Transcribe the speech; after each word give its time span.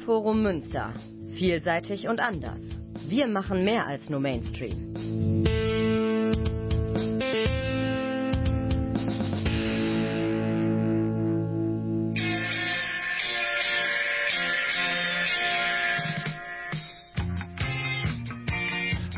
Medienforum 0.00 0.42
Münster. 0.42 0.94
Vielseitig 1.36 2.08
und 2.08 2.20
anders. 2.20 2.60
Wir 3.08 3.26
machen 3.26 3.64
mehr 3.64 3.86
als 3.86 4.08
nur 4.08 4.20
Mainstream. 4.20 4.92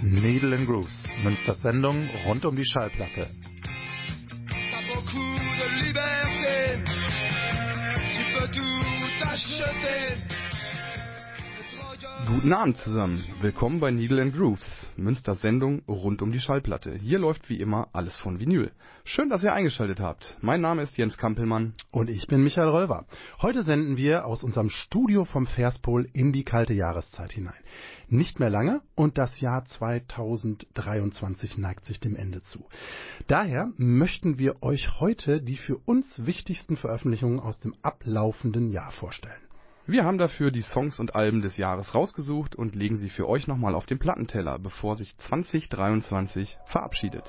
Needle 0.02 0.56
and 0.56 0.66
Grooves, 0.66 1.04
Münsters 1.22 1.60
Sendung 1.62 2.08
rund 2.26 2.44
um 2.44 2.56
die 2.56 2.64
Schallplatte. 2.64 3.30
Guten 12.34 12.54
Abend 12.54 12.78
zusammen. 12.78 13.22
Willkommen 13.42 13.78
bei 13.78 13.90
Needle 13.90 14.22
and 14.22 14.34
Grooves, 14.34 14.66
Münsters 14.96 15.42
Sendung 15.42 15.82
rund 15.86 16.22
um 16.22 16.32
die 16.32 16.40
Schallplatte. 16.40 16.94
Hier 16.94 17.18
läuft 17.18 17.50
wie 17.50 17.60
immer 17.60 17.88
alles 17.92 18.16
von 18.16 18.40
Vinyl. 18.40 18.72
Schön, 19.04 19.28
dass 19.28 19.42
ihr 19.44 19.52
eingeschaltet 19.52 20.00
habt. 20.00 20.38
Mein 20.40 20.62
Name 20.62 20.80
ist 20.80 20.96
Jens 20.96 21.18
Kampelmann. 21.18 21.74
Und 21.90 22.08
ich 22.08 22.26
bin 22.28 22.42
Michael 22.42 22.70
Rölver. 22.70 23.04
Heute 23.42 23.64
senden 23.64 23.98
wir 23.98 24.24
aus 24.24 24.42
unserem 24.42 24.70
Studio 24.70 25.26
vom 25.26 25.46
Verspol 25.46 26.08
in 26.14 26.32
die 26.32 26.42
kalte 26.42 26.72
Jahreszeit 26.72 27.32
hinein. 27.32 27.62
Nicht 28.08 28.40
mehr 28.40 28.50
lange 28.50 28.80
und 28.94 29.18
das 29.18 29.38
Jahr 29.42 29.66
2023 29.66 31.58
neigt 31.58 31.84
sich 31.84 32.00
dem 32.00 32.16
Ende 32.16 32.42
zu. 32.44 32.66
Daher 33.26 33.70
möchten 33.76 34.38
wir 34.38 34.62
euch 34.62 35.00
heute 35.00 35.42
die 35.42 35.58
für 35.58 35.76
uns 35.76 36.24
wichtigsten 36.24 36.78
Veröffentlichungen 36.78 37.40
aus 37.40 37.60
dem 37.60 37.74
ablaufenden 37.82 38.70
Jahr 38.70 38.90
vorstellen. 38.90 39.51
Wir 39.86 40.04
haben 40.04 40.18
dafür 40.18 40.52
die 40.52 40.62
Songs 40.62 41.00
und 41.00 41.16
Alben 41.16 41.42
des 41.42 41.56
Jahres 41.56 41.92
rausgesucht 41.92 42.54
und 42.54 42.76
legen 42.76 42.96
sie 42.96 43.08
für 43.08 43.28
euch 43.28 43.48
nochmal 43.48 43.74
auf 43.74 43.84
den 43.84 43.98
Plattenteller, 43.98 44.60
bevor 44.60 44.94
sich 44.94 45.16
2023 45.18 46.56
verabschiedet. 46.66 47.24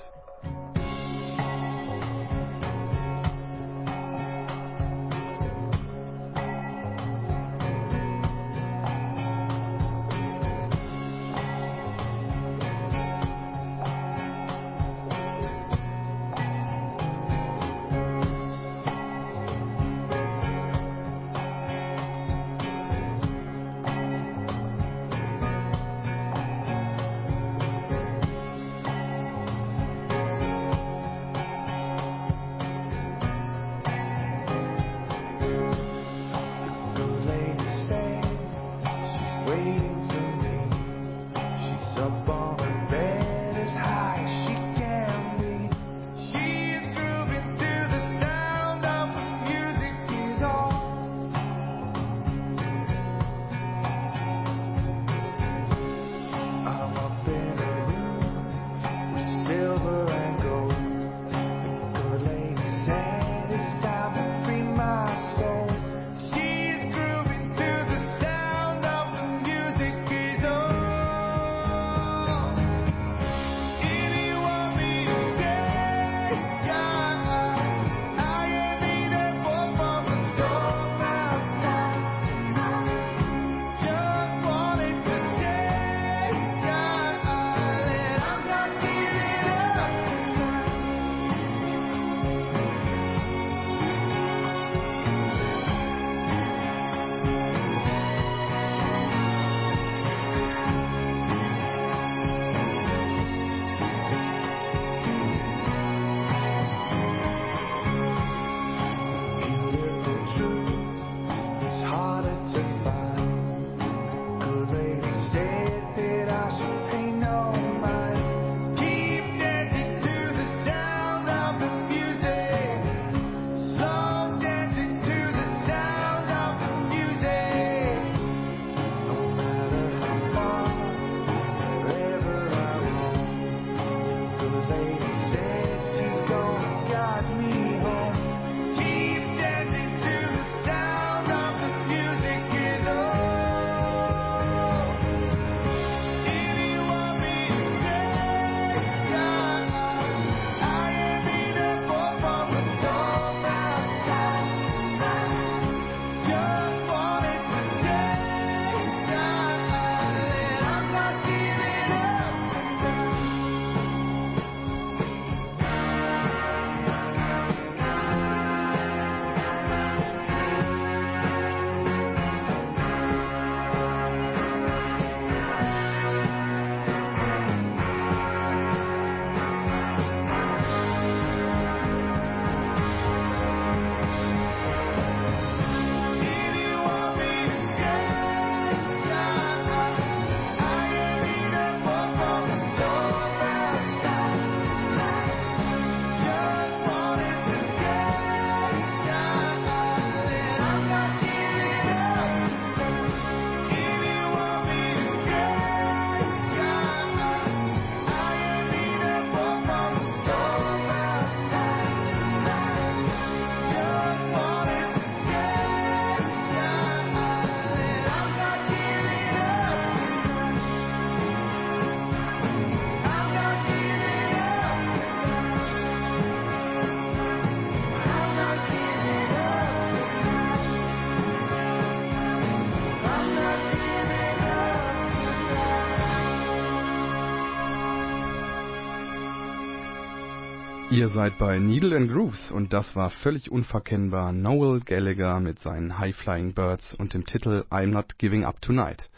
Ihr 241.04 241.10
seid 241.10 241.38
bei 241.38 241.60
Needle 241.60 242.08
Grooves 242.08 242.50
und 242.50 242.72
das 242.72 242.96
war 242.96 243.10
völlig 243.10 243.52
unverkennbar 243.52 244.32
Noel 244.32 244.80
Gallagher 244.80 245.42
mit 245.42 245.60
seinen 245.60 246.00
High 246.00 246.16
Flying 246.16 246.54
Birds 246.54 246.94
und 246.94 247.14
dem 247.14 247.26
Titel 247.26 247.66
I'm 247.70 247.88
Not 247.88 248.18
Giving 248.18 248.46
Up 248.46 248.62
Tonight. 248.62 249.10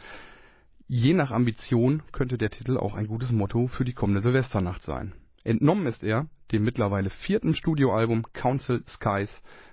Je 0.87 1.13
nach 1.13 1.29
Ambition 1.29 2.01
könnte 2.11 2.39
der 2.39 2.49
Titel 2.49 2.77
auch 2.77 2.95
ein 2.95 3.05
gutes 3.05 3.31
Motto 3.31 3.67
für 3.67 3.85
die 3.85 3.93
kommende 3.93 4.23
Silvesternacht 4.23 4.81
sein. 4.81 5.13
Entnommen 5.43 5.85
ist 5.85 6.01
er 6.01 6.25
dem 6.51 6.63
mittlerweile 6.63 7.11
vierten 7.11 7.53
Studioalbum 7.53 8.23
Council 8.33 8.83
Skies, 8.87 9.29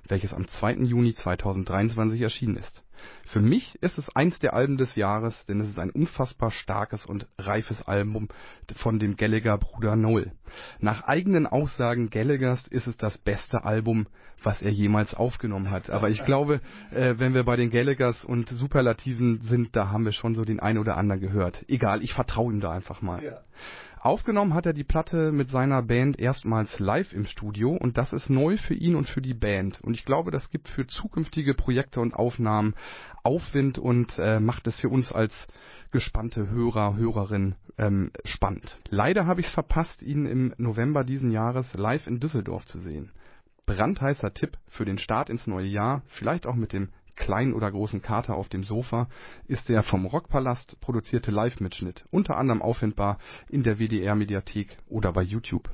welches 0.07 0.35
am 0.35 0.47
2. 0.47 0.85
Juni 0.85 1.15
2023 1.15 2.21
erschienen 2.21 2.59
ist. 2.59 2.83
Für 3.27 3.41
mich 3.41 3.77
ist 3.83 3.99
es 3.99 4.15
eins 4.15 4.39
der 4.39 4.55
Alben 4.55 4.77
des 4.77 4.95
Jahres, 4.97 5.47
denn 5.47 5.61
es 5.61 5.69
ist 5.69 5.79
ein 5.79 5.91
unfassbar 5.91 6.51
starkes 6.51 7.07
und 7.07 7.27
reifes 7.39 7.83
Album 7.83 8.29
von 8.77 8.99
dem 8.99 9.17
Gallagher-Bruder 9.17 9.97
Noel. 9.97 10.33
Nach 10.81 11.03
eigenen 11.05 11.47
Aussagen 11.47 12.11
Gallaghers 12.11 12.67
ist 12.69 12.87
es 12.87 12.97
das 12.97 13.19
beste 13.19 13.65
Album, 13.65 14.07
was 14.43 14.61
er 14.61 14.71
jemals 14.71 15.15
aufgenommen 15.15 15.71
hat. 15.71 15.91
Aber 15.91 16.11
ich 16.11 16.25
glaube, 16.25 16.61
äh, 16.91 17.15
wenn 17.19 17.35
wir 17.35 17.45
bei 17.45 17.57
den 17.57 17.71
Gallaghers 17.71 18.25
und 18.25 18.49
Superlativen 18.49 19.41
sind, 19.43 19.75
da 19.77 19.91
haben 19.91 20.05
wir 20.05 20.13
schon 20.13 20.35
so 20.35 20.45
den 20.45 20.61
einen 20.61 20.79
oder 20.79 20.97
anderen 20.97 21.21
gehört. 21.21 21.65
Egal, 21.69 22.03
ich 22.03 22.13
vertraue 22.13 22.53
ihm 22.53 22.61
da 22.61 22.73
einfach 22.73 23.03
mal. 23.03 23.23
Ja. 23.23 23.39
Aufgenommen 24.03 24.55
hat 24.55 24.67
er 24.67 24.73
die 24.73 24.83
Platte 24.83 25.31
mit 25.31 25.49
seiner 25.51 25.81
Band 25.81 26.19
erstmals 26.19 26.81
live 26.81 27.13
im 27.13 27.25
Studio 27.25 27.71
und 27.71 27.97
das 27.97 28.13
ist 28.13 28.31
neu 28.31 28.57
für 28.57 28.75
ihn 28.75 28.97
und 28.97 29.09
für 29.09 29.23
die 29.23 29.33
Band. 29.33 29.81
Und 29.81 29.95
ich 29.95 30.05
glaube, 30.05 30.33
das 30.33 30.51
gibt 30.51 30.69
für 30.69 30.89
zukünftige 30.89 31.55
Projekte 31.55 32.01
und 32.01 32.13
Aufnahmen 32.13 32.75
Aufwind 33.23 33.79
und 33.79 34.19
äh, 34.19 34.41
macht 34.41 34.67
es 34.67 34.75
für 34.81 34.89
uns 34.89 35.13
als 35.13 35.33
gespannte 35.93 36.51
Hörer, 36.51 36.97
Hörerin 36.97 37.55
ähm, 37.79 38.11
spannend. 38.25 38.77
Leider 38.91 39.27
habe 39.27 39.41
ich 39.41 39.47
es 39.47 39.53
verpasst, 39.53 40.03
ihn 40.03 40.27
im 40.27 40.53
November 40.57 41.05
diesen 41.05 41.31
Jahres 41.31 41.73
live 41.75 42.09
in 42.09 42.19
Düsseldorf 42.19 42.67
zu 42.67 42.81
sehen. 42.81 43.13
Brandheißer 43.67 44.35
Tipp 44.35 44.59
für 44.67 44.85
den 44.85 44.99
Start 44.99 45.31
ins 45.31 45.47
neue 45.47 45.69
Jahr, 45.69 46.03
vielleicht 46.09 46.49
auch 46.49 46.57
mit 46.57 46.73
dem 46.73 46.89
kleinen 47.17 47.55
oder 47.55 47.71
großen 47.71 48.03
Kater 48.03 48.35
auf 48.35 48.49
dem 48.49 48.65
Sofa, 48.65 49.09
ist 49.47 49.69
der 49.69 49.83
vom 49.83 50.07
Rockpalast 50.07 50.81
produzierte 50.81 51.31
Live-Mitschnitt, 51.31 52.05
unter 52.11 52.37
anderem 52.37 52.63
auffindbar 52.63 53.19
in 53.49 53.63
der 53.63 53.79
WDR-Mediathek 53.79 54.77
oder 54.89 55.13
bei 55.13 55.23
YouTube. 55.23 55.71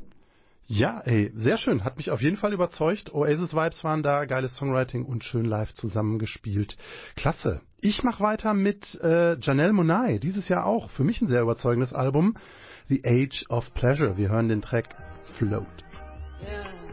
Ja, 0.70 1.00
ey, 1.00 1.32
sehr 1.34 1.56
schön. 1.56 1.82
Hat 1.82 1.96
mich 1.96 2.10
auf 2.10 2.20
jeden 2.20 2.36
Fall 2.36 2.52
überzeugt. 2.52 3.14
Oasis-Vibes 3.14 3.82
waren 3.84 4.02
da, 4.02 4.26
geiles 4.26 4.54
Songwriting 4.56 5.06
und 5.06 5.24
schön 5.24 5.46
live 5.46 5.72
zusammengespielt. 5.72 6.76
Klasse. 7.16 7.62
Ich 7.80 8.02
mach 8.02 8.20
weiter 8.20 8.52
mit 8.52 9.00
äh, 9.02 9.38
Janelle 9.40 9.72
Monáe. 9.72 10.18
Dieses 10.18 10.46
Jahr 10.50 10.66
auch. 10.66 10.90
Für 10.90 11.04
mich 11.04 11.22
ein 11.22 11.28
sehr 11.28 11.40
überzeugendes 11.40 11.94
Album. 11.94 12.36
The 12.88 13.02
Age 13.06 13.46
of 13.48 13.72
Pleasure. 13.72 14.18
Wir 14.18 14.28
hören 14.28 14.48
den 14.48 14.60
Track 14.60 14.94
Float. 15.38 15.66
Yeah. 16.42 16.87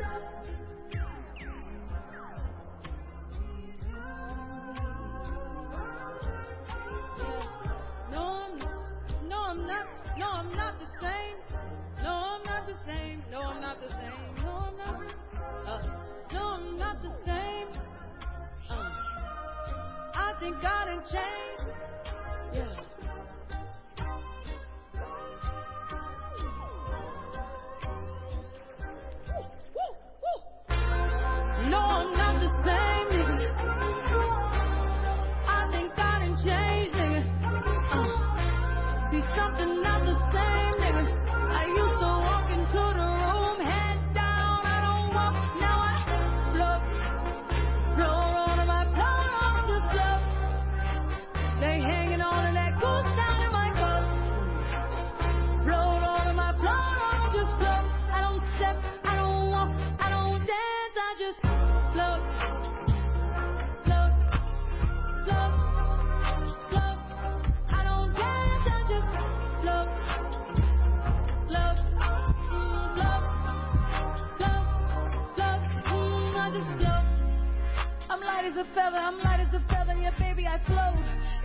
nothing 20.46 20.62
got 20.62 20.88
in 20.88 21.00
chains. 21.12 21.75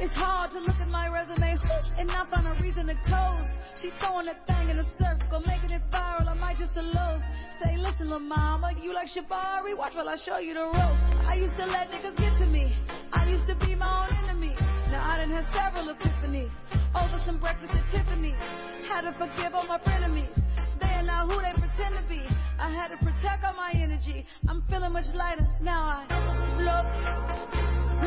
It's 0.01 0.15
hard 0.17 0.51
to 0.53 0.61
look 0.61 0.81
at 0.81 0.89
my 0.89 1.13
resume 1.13 1.61
and 1.99 2.09
not 2.09 2.31
find 2.31 2.49
a 2.49 2.57
reason 2.63 2.87
to 2.87 2.97
close. 3.05 3.45
She 3.77 3.93
throwing 4.01 4.25
that 4.33 4.47
thing 4.49 4.71
in 4.73 4.79
a 4.81 4.87
circle, 4.97 5.45
making 5.45 5.77
it 5.77 5.83
viral, 5.93 6.25
I 6.25 6.33
might 6.41 6.57
just 6.57 6.73
elope. 6.75 7.21
Say, 7.61 7.77
listen, 7.77 8.09
little 8.09 8.25
mama, 8.25 8.73
you 8.81 8.95
like 8.95 9.09
Shabari? 9.13 9.77
Watch 9.77 9.93
while 9.95 10.09
I 10.09 10.17
show 10.25 10.39
you 10.39 10.55
the 10.55 10.65
ropes. 10.73 11.01
I 11.29 11.35
used 11.37 11.53
to 11.61 11.67
let 11.67 11.93
niggas 11.93 12.17
get 12.17 12.33
to 12.41 12.47
me. 12.47 12.73
I 13.13 13.29
used 13.29 13.47
to 13.49 13.55
be 13.61 13.75
my 13.75 14.09
own 14.09 14.17
enemy. 14.25 14.57
Now 14.89 15.05
I 15.05 15.19
done 15.19 15.29
had 15.29 15.45
several 15.53 15.93
epiphanies. 15.93 16.53
Over 16.97 17.21
some 17.27 17.39
breakfast 17.39 17.73
at 17.77 17.85
Tiffany's. 17.93 18.41
Had 18.89 19.03
to 19.03 19.13
forgive 19.21 19.53
all 19.53 19.69
my 19.69 19.79
frenemies. 19.85 20.33
They 20.81 20.97
are 20.97 21.05
not 21.05 21.29
who 21.29 21.37
they 21.45 21.53
pretend 21.53 22.01
to 22.01 22.05
be. 22.09 22.25
I 22.59 22.73
had 22.73 22.89
to 22.89 22.97
protect 23.05 23.45
all 23.45 23.53
my 23.53 23.73
energy. 23.77 24.25
I'm 24.49 24.65
feeling 24.71 24.93
much 24.93 25.13
lighter 25.13 25.47
now. 25.61 26.07
I 26.09 26.57
blow 26.57 26.89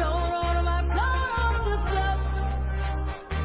all 0.01 0.57
of 0.57 0.65
my 0.65 0.81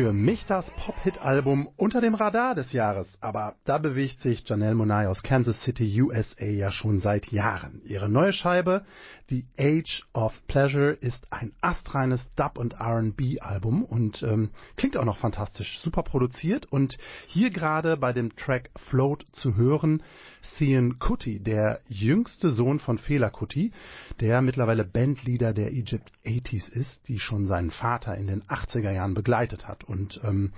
Für 0.00 0.14
mich 0.14 0.46
das 0.46 0.64
Pop-Hit-Album 0.78 1.68
unter 1.76 2.00
dem 2.00 2.14
Radar 2.14 2.54
des 2.54 2.72
Jahres. 2.72 3.18
Aber 3.20 3.56
da 3.66 3.76
bewegt 3.76 4.20
sich 4.20 4.48
Janelle 4.48 4.74
Monáe 4.74 5.10
aus 5.10 5.22
Kansas 5.22 5.60
City, 5.60 6.00
USA 6.00 6.46
ja 6.46 6.72
schon 6.72 7.02
seit 7.02 7.26
Jahren. 7.26 7.82
Ihre 7.84 8.08
neue 8.08 8.32
Scheibe, 8.32 8.86
The 9.30 9.46
Age 9.58 10.02
of 10.12 10.32
Pleasure, 10.48 10.90
ist 10.90 11.32
ein 11.32 11.52
astreines 11.60 12.20
Dub- 12.34 12.58
und 12.58 12.74
R&B-Album 12.74 13.84
und 13.84 14.24
ähm, 14.24 14.50
klingt 14.76 14.96
auch 14.96 15.04
noch 15.04 15.18
fantastisch. 15.18 15.78
Super 15.84 16.02
produziert 16.02 16.66
und 16.66 16.98
hier 17.28 17.50
gerade 17.50 17.96
bei 17.96 18.12
dem 18.12 18.34
Track 18.34 18.70
Float 18.88 19.24
zu 19.30 19.54
hören, 19.54 20.02
Sean 20.42 20.98
Kuti, 20.98 21.38
der 21.38 21.80
jüngste 21.86 22.50
Sohn 22.50 22.80
von 22.80 22.98
Fela 22.98 23.30
Kuti, 23.30 23.72
der 24.18 24.42
mittlerweile 24.42 24.84
Bandleader 24.84 25.52
der 25.52 25.70
Egypt 25.72 26.10
80s 26.24 26.68
ist, 26.68 27.06
die 27.06 27.20
schon 27.20 27.46
seinen 27.46 27.70
Vater 27.70 28.16
in 28.16 28.26
den 28.26 28.42
80er 28.42 28.90
Jahren 28.90 29.14
begleitet 29.14 29.68
hat. 29.68 29.84
Und 29.84 30.20
ähm, 30.24 30.52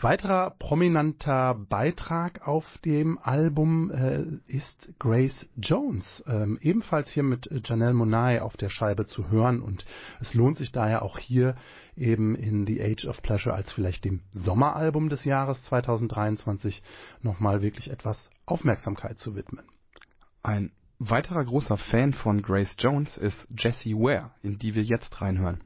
weiterer 0.00 0.50
prominenter 0.58 1.54
Beitrag 1.54 2.46
auf 2.46 2.64
dem 2.84 3.18
Album 3.18 3.90
äh, 3.90 4.24
ist 4.46 4.92
Grace 4.98 5.48
Jones, 5.56 6.24
ähm, 6.26 6.58
ebenfalls 6.60 7.10
hier 7.10 7.22
mit 7.22 7.48
Janelle 7.64 7.94
Monáe 7.94 8.40
auf 8.40 8.56
der 8.56 8.68
Scheibe 8.68 9.06
zu 9.06 9.30
hören. 9.30 9.60
Und 9.60 9.84
es 10.20 10.34
lohnt 10.34 10.56
sich 10.56 10.72
daher 10.72 11.02
auch 11.02 11.18
hier 11.18 11.56
eben 11.96 12.34
in 12.34 12.66
The 12.66 12.82
Age 12.82 13.06
of 13.06 13.22
Pleasure 13.22 13.54
als 13.54 13.72
vielleicht 13.72 14.04
dem 14.04 14.20
Sommeralbum 14.32 15.08
des 15.08 15.24
Jahres 15.24 15.62
2023 15.64 16.82
nochmal 17.22 17.62
wirklich 17.62 17.90
etwas 17.90 18.18
Aufmerksamkeit 18.46 19.18
zu 19.18 19.34
widmen. 19.34 19.64
Ein 20.42 20.72
weiterer 20.98 21.44
großer 21.44 21.76
Fan 21.76 22.12
von 22.12 22.42
Grace 22.42 22.74
Jones 22.78 23.16
ist 23.16 23.46
Jessie 23.56 23.94
Ware, 23.94 24.30
in 24.42 24.58
die 24.58 24.74
wir 24.74 24.82
jetzt 24.82 25.20
reinhören. 25.20 25.60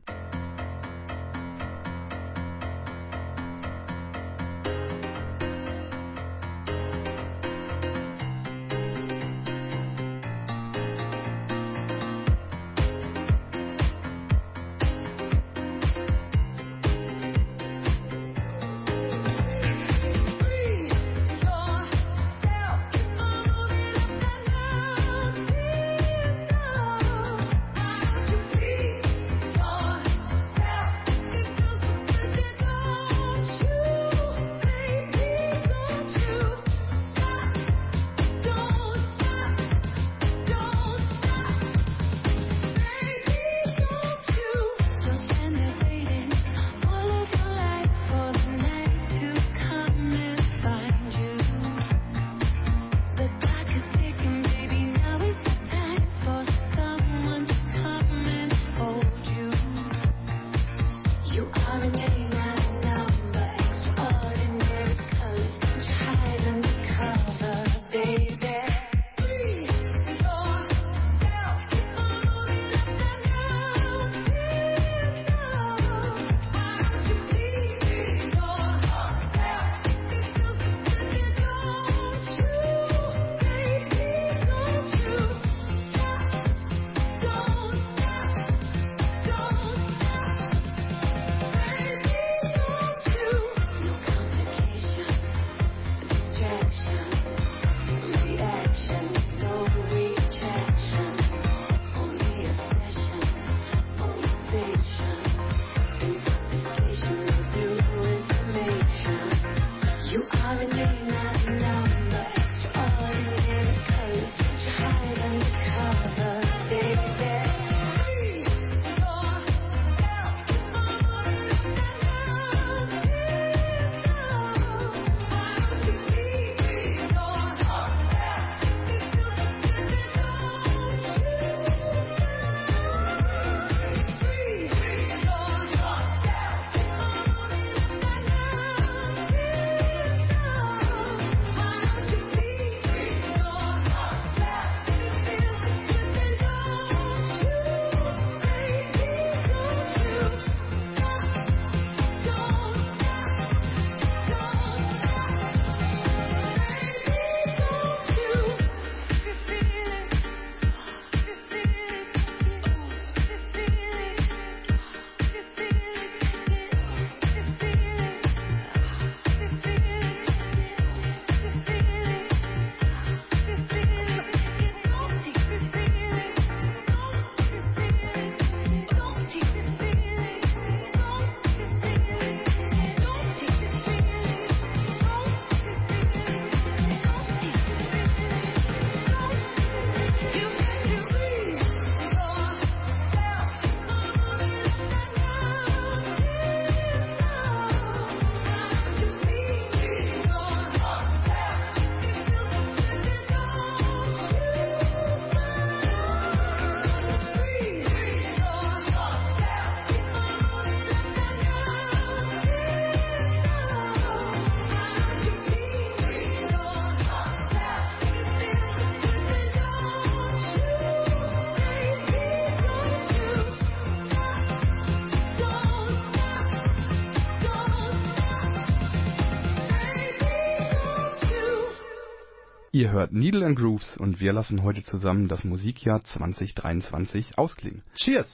Ihr 232.89 232.95
hört 232.95 233.13
Needle 233.13 233.45
and 233.45 233.59
Grooves 233.59 233.99
und 233.99 234.19
wir 234.19 234.33
lassen 234.33 234.63
heute 234.63 234.83
zusammen 234.83 235.29
das 235.29 235.45
Musikjahr 235.45 236.03
2023 236.05 237.37
ausklingen. 237.37 237.83
Cheers! 237.95 238.27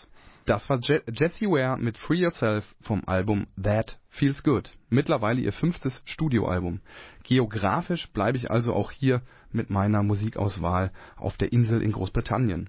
Das 0.47 0.71
war 0.71 0.79
Je 0.81 1.01
Jessie 1.13 1.49
Ware 1.49 1.77
mit 1.77 1.99
Free 1.99 2.21
Yourself 2.21 2.65
vom 2.81 3.03
Album 3.07 3.49
That 3.61 3.99
Feels 4.11 4.45
Good. 4.45 4.71
Mittlerweile 4.91 5.41
ihr 5.41 5.53
fünftes 5.53 6.01
Studioalbum. 6.05 6.83
Geografisch 7.25 8.09
bleibe 8.13 8.39
ich 8.39 8.49
also 8.49 8.75
auch 8.75 8.93
hier 8.93 9.23
mit 9.51 9.71
meiner 9.71 10.05
Musikauswahl 10.05 10.93
auf 11.17 11.37
der 11.37 11.53
Insel 11.53 11.83
in 11.83 11.91
Großbritannien. 11.91 12.69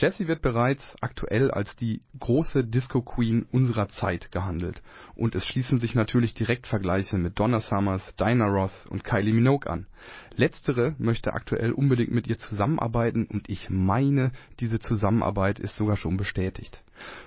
Jessie 0.00 0.28
wird 0.28 0.40
bereits 0.40 0.82
aktuell 1.02 1.50
als 1.50 1.76
die 1.76 2.00
große 2.18 2.64
Disco 2.64 3.02
Queen 3.02 3.46
unserer 3.52 3.88
Zeit 3.88 4.32
gehandelt 4.32 4.82
und 5.14 5.34
es 5.34 5.44
schließen 5.44 5.78
sich 5.78 5.94
natürlich 5.94 6.32
direkt 6.32 6.66
Vergleiche 6.66 7.18
mit 7.18 7.38
Donna 7.38 7.60
Summers, 7.60 8.16
Diana 8.16 8.46
Ross 8.46 8.86
und 8.88 9.04
Kylie 9.04 9.34
Minogue 9.34 9.70
an. 9.70 9.86
Letztere 10.34 10.94
möchte 10.96 11.34
aktuell 11.34 11.72
unbedingt 11.72 12.12
mit 12.12 12.28
ihr 12.28 12.38
zusammenarbeiten 12.38 13.26
und 13.26 13.50
ich 13.50 13.68
meine, 13.68 14.32
diese 14.58 14.78
Zusammenarbeit 14.78 15.58
ist 15.58 15.76
sogar 15.76 15.98
schon 15.98 16.16
bestätigt. 16.16 16.82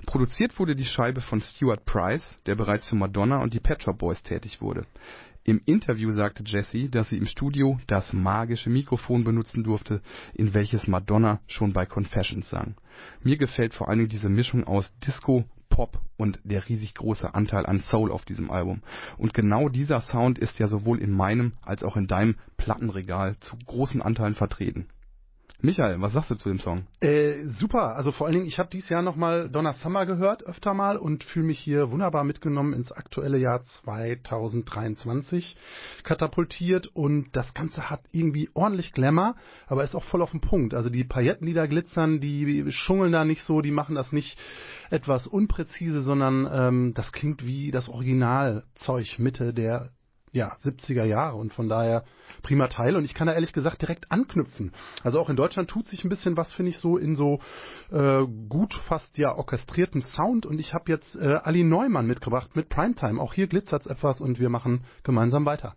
Produziert 0.07 0.57
wurde 0.57 0.75
die 0.75 0.85
Scheibe 0.85 1.21
von 1.21 1.41
Stuart 1.41 1.85
Price, 1.85 2.23
der 2.47 2.55
bereits 2.55 2.89
für 2.89 2.95
Madonna 2.95 3.43
und 3.43 3.53
die 3.53 3.59
Pet 3.59 3.83
Shop 3.83 3.99
Boys 3.99 4.23
tätig 4.23 4.61
wurde. 4.61 4.87
Im 5.45 5.61
Interview 5.65 6.11
sagte 6.11 6.43
Jessie, 6.45 6.89
dass 6.89 7.09
sie 7.09 7.17
im 7.17 7.25
Studio 7.25 7.77
das 7.87 8.13
magische 8.13 8.69
Mikrofon 8.69 9.25
benutzen 9.25 9.63
durfte, 9.65 10.01
in 10.33 10.53
welches 10.53 10.87
Madonna 10.87 11.41
schon 11.47 11.73
bei 11.73 11.85
Confessions 11.85 12.47
sang. 12.49 12.75
Mir 13.23 13.35
gefällt 13.35 13.73
vor 13.73 13.89
allem 13.89 14.07
diese 14.07 14.29
Mischung 14.29 14.63
aus 14.63 14.93
Disco, 15.05 15.43
Pop 15.67 15.99
und 16.15 16.39
der 16.45 16.69
riesig 16.69 16.93
große 16.93 17.33
Anteil 17.33 17.65
an 17.65 17.79
Soul 17.79 18.11
auf 18.11 18.23
diesem 18.23 18.51
Album. 18.51 18.83
Und 19.17 19.33
genau 19.33 19.67
dieser 19.67 19.99
Sound 19.99 20.39
ist 20.39 20.59
ja 20.59 20.67
sowohl 20.67 20.99
in 20.99 21.11
meinem 21.11 21.53
als 21.61 21.83
auch 21.83 21.97
in 21.97 22.07
deinem 22.07 22.35
Plattenregal 22.55 23.35
zu 23.39 23.57
großen 23.65 24.01
Anteilen 24.01 24.35
vertreten. 24.35 24.87
Michael, 25.65 26.01
was 26.01 26.11
sagst 26.11 26.29
du 26.29 26.35
zu 26.35 26.49
dem 26.49 26.59
Song? 26.59 26.87
Äh, 26.99 27.47
super, 27.47 27.95
also 27.95 28.11
vor 28.11 28.27
allen 28.27 28.33
Dingen, 28.33 28.47
ich 28.47 28.59
habe 28.59 28.69
dieses 28.69 28.89
Jahr 28.89 29.01
nochmal 29.01 29.47
Donna 29.49 29.71
Summer 29.81 30.05
gehört, 30.05 30.45
öfter 30.45 30.73
mal, 30.73 30.97
und 30.97 31.23
fühle 31.23 31.45
mich 31.45 31.57
hier 31.57 31.89
wunderbar 31.89 32.25
mitgenommen 32.25 32.73
ins 32.73 32.91
aktuelle 32.91 33.37
Jahr 33.37 33.63
2023 33.63 35.55
katapultiert 36.03 36.87
und 36.87 37.29
das 37.31 37.53
Ganze 37.53 37.89
hat 37.89 38.01
irgendwie 38.11 38.49
ordentlich 38.53 38.91
Glamour, 38.91 39.35
aber 39.65 39.85
ist 39.85 39.95
auch 39.95 40.03
voll 40.03 40.21
auf 40.21 40.31
den 40.31 40.41
Punkt. 40.41 40.73
Also 40.73 40.89
die 40.89 41.05
Pailletten, 41.05 41.47
die 41.47 41.53
da 41.53 41.65
glitzern, 41.65 42.19
die 42.19 42.65
schungeln 42.67 43.13
da 43.13 43.23
nicht 43.23 43.43
so, 43.43 43.61
die 43.61 43.71
machen 43.71 43.95
das 43.95 44.11
nicht 44.11 44.37
etwas 44.89 45.27
unpräzise, 45.27 46.01
sondern 46.01 46.45
ähm, 46.51 46.93
das 46.93 47.13
klingt 47.13 47.45
wie 47.45 47.71
das 47.71 47.87
Originalzeug 47.87 49.17
Mitte 49.17 49.53
der 49.53 49.91
ja, 50.33 50.57
70er 50.63 51.05
Jahre 51.05 51.37
und 51.37 51.53
von 51.53 51.69
daher 51.69 52.03
prima 52.41 52.67
Teil 52.67 52.95
und 52.95 53.05
ich 53.05 53.13
kann 53.13 53.27
da 53.27 53.33
ehrlich 53.33 53.53
gesagt 53.53 53.81
direkt 53.81 54.11
anknüpfen. 54.11 54.73
Also 55.03 55.19
auch 55.19 55.29
in 55.29 55.35
Deutschland 55.35 55.69
tut 55.69 55.85
sich 55.85 56.03
ein 56.03 56.09
bisschen 56.09 56.35
was, 56.35 56.51
finde 56.51 56.71
ich, 56.71 56.79
so 56.79 56.97
in 56.97 57.15
so 57.15 57.39
äh, 57.91 58.25
gut 58.49 58.73
fast 58.87 59.17
ja 59.17 59.35
orchestrierten 59.35 60.01
Sound 60.01 60.45
und 60.45 60.59
ich 60.59 60.73
habe 60.73 60.91
jetzt 60.91 61.15
äh, 61.15 61.35
Ali 61.43 61.63
Neumann 61.63 62.07
mitgebracht 62.07 62.55
mit 62.55 62.67
Primetime. 62.67 63.21
Auch 63.21 63.33
hier 63.33 63.47
glitzert's 63.47 63.85
etwas 63.85 64.19
und 64.19 64.39
wir 64.39 64.49
machen 64.49 64.83
gemeinsam 65.03 65.45
weiter. 65.45 65.75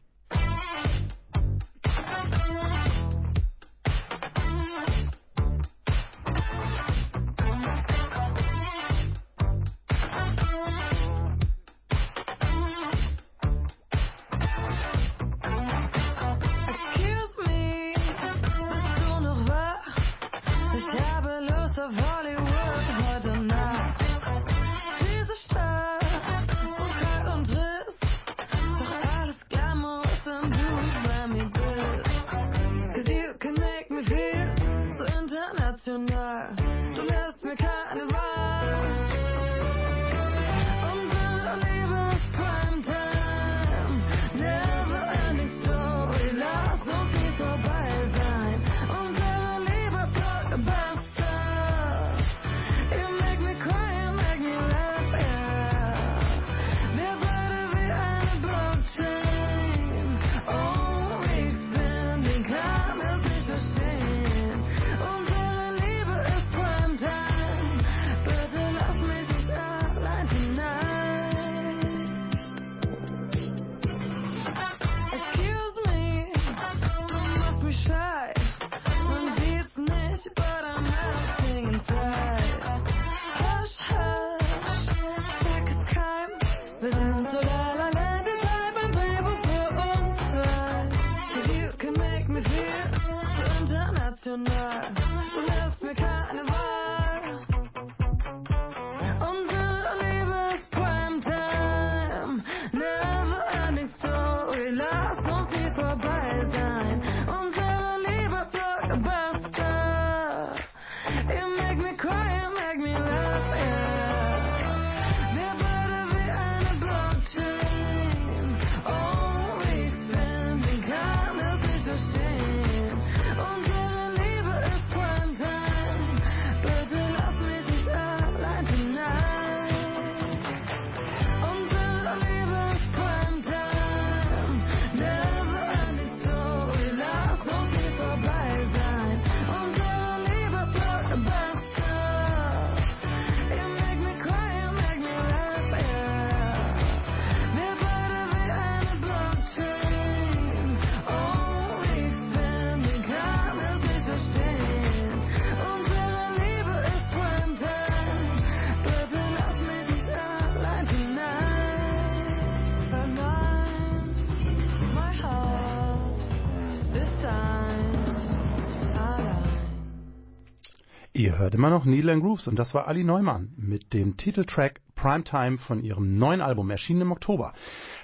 Hört 171.47 171.55
immer 171.55 171.71
noch 171.71 171.85
Needle 171.85 172.13
and 172.13 172.25
Grooves 172.25 172.49
und 172.49 172.59
das 172.59 172.75
war 172.75 172.89
Ali 172.89 173.05
Neumann 173.05 173.53
mit 173.57 173.93
dem 173.93 174.17
Titeltrack 174.17 174.81
Primetime 174.97 175.59
von 175.59 175.81
ihrem 175.81 176.19
neuen 176.19 176.41
Album, 176.41 176.71
erschienen 176.71 177.03
im 177.03 177.13
Oktober. 177.13 177.53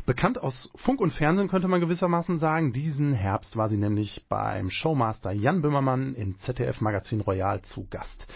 Bekannt 0.06 0.40
aus 0.40 0.70
Funk 0.76 1.00
und 1.00 1.12
Fernsehen 1.12 1.48
könnte 1.48 1.66
man 1.66 1.80
gewissermaßen 1.80 2.38
sagen. 2.38 2.72
Diesen 2.72 3.12
Herbst 3.12 3.56
war 3.56 3.68
sie 3.68 3.78
nämlich 3.78 4.24
beim 4.28 4.70
Showmaster 4.70 5.32
Jan 5.32 5.60
Böhmermann 5.60 6.14
im 6.14 6.38
ZDF-Magazin 6.38 7.20
Royal 7.20 7.62
zu 7.62 7.88
Gast. 7.90 8.26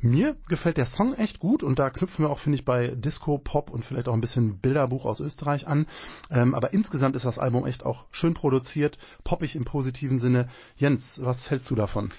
Mir 0.00 0.34
gefällt 0.48 0.78
der 0.78 0.86
Song 0.86 1.14
echt 1.14 1.38
gut 1.38 1.62
und 1.62 1.78
da 1.78 1.90
knüpfen 1.90 2.24
wir 2.24 2.30
auch, 2.30 2.40
finde 2.40 2.58
ich, 2.58 2.64
bei 2.64 2.88
Disco, 2.88 3.38
Pop 3.38 3.70
und 3.70 3.84
vielleicht 3.84 4.08
auch 4.08 4.14
ein 4.14 4.20
bisschen 4.20 4.58
Bilderbuch 4.58 5.04
aus 5.04 5.20
Österreich 5.20 5.68
an. 5.68 5.86
Ähm, 6.28 6.56
aber 6.56 6.72
insgesamt 6.72 7.14
ist 7.14 7.26
das 7.26 7.38
Album 7.38 7.66
echt 7.66 7.86
auch 7.86 8.06
schön 8.10 8.34
produziert, 8.34 8.98
poppig 9.22 9.54
im 9.54 9.64
positiven 9.64 10.18
Sinne. 10.18 10.48
Jens, 10.74 11.04
was 11.22 11.50
hältst 11.50 11.70
du 11.70 11.76
davon? 11.76 12.10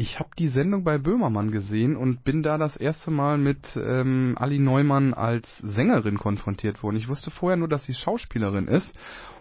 Ich 0.00 0.20
habe 0.20 0.30
die 0.38 0.46
Sendung 0.46 0.84
bei 0.84 0.96
Böhmermann 0.96 1.50
gesehen 1.50 1.96
und 1.96 2.22
bin 2.22 2.44
da 2.44 2.56
das 2.56 2.76
erste 2.76 3.10
Mal 3.10 3.36
mit 3.36 3.58
ähm, 3.74 4.36
Ali 4.38 4.60
Neumann 4.60 5.12
als 5.12 5.58
Sängerin 5.58 6.18
konfrontiert 6.18 6.84
worden. 6.84 6.94
Ich 6.94 7.08
wusste 7.08 7.32
vorher 7.32 7.56
nur, 7.56 7.66
dass 7.66 7.84
sie 7.84 7.94
Schauspielerin 7.94 8.68
ist. 8.68 8.96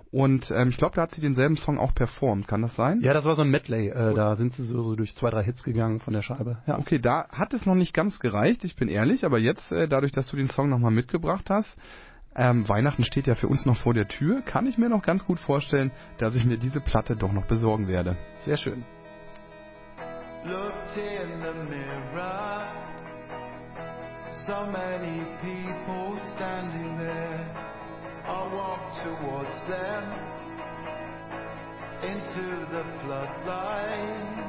Und 0.09 0.49
ähm, 0.49 0.69
ich 0.69 0.77
glaube, 0.77 0.95
da 0.95 1.03
hat 1.03 1.11
sie 1.11 1.21
denselben 1.21 1.57
Song 1.57 1.77
auch 1.77 1.93
performt. 1.93 2.47
Kann 2.47 2.63
das 2.63 2.75
sein? 2.75 3.01
Ja, 3.01 3.13
das 3.13 3.25
war 3.25 3.35
so 3.35 3.43
ein 3.43 3.51
Medley. 3.51 3.89
Äh, 3.89 4.15
da 4.15 4.35
sind 4.35 4.51
sie 4.53 4.63
so, 4.63 4.81
so 4.81 4.95
durch 4.95 5.13
zwei, 5.13 5.29
drei 5.29 5.43
Hits 5.43 5.61
gegangen 5.61 5.99
von 5.99 6.13
der 6.13 6.23
Scheibe. 6.23 6.57
Ja. 6.65 6.79
Okay, 6.79 6.97
da 6.97 7.27
hat 7.29 7.53
es 7.53 7.67
noch 7.67 7.75
nicht 7.75 7.93
ganz 7.93 8.19
gereicht, 8.19 8.63
ich 8.63 8.75
bin 8.75 8.89
ehrlich, 8.89 9.25
aber 9.25 9.37
jetzt, 9.37 9.71
äh, 9.71 9.87
dadurch, 9.87 10.11
dass 10.11 10.27
du 10.27 10.37
den 10.37 10.49
Song 10.49 10.69
nochmal 10.69 10.89
mitgebracht 10.89 11.51
hast, 11.51 11.77
ähm, 12.35 12.67
Weihnachten 12.67 13.03
steht 13.03 13.27
ja 13.27 13.35
für 13.35 13.47
uns 13.47 13.67
noch 13.67 13.77
vor 13.77 13.93
der 13.93 14.07
Tür, 14.07 14.41
kann 14.41 14.65
ich 14.65 14.79
mir 14.79 14.89
noch 14.89 15.03
ganz 15.03 15.23
gut 15.23 15.39
vorstellen, 15.39 15.91
dass 16.17 16.33
ich 16.33 16.45
mir 16.45 16.57
diese 16.57 16.81
Platte 16.81 17.15
doch 17.15 17.31
noch 17.31 17.45
besorgen 17.45 17.87
werde. 17.87 18.17
Sehr 18.39 18.57
schön. 18.57 18.83
Looked 20.47 20.97
in 20.97 21.41
the 21.41 21.53
mirror. 21.53 22.71
So 24.47 24.65
many 24.65 25.25
people 25.43 26.17
standing 26.35 26.97
there. 26.97 27.67
I 28.25 28.53
walked 28.53 28.95
towards 29.03 29.57
them 29.67 30.03
into 32.03 32.65
the 32.71 32.83
floodlight. 33.01 34.46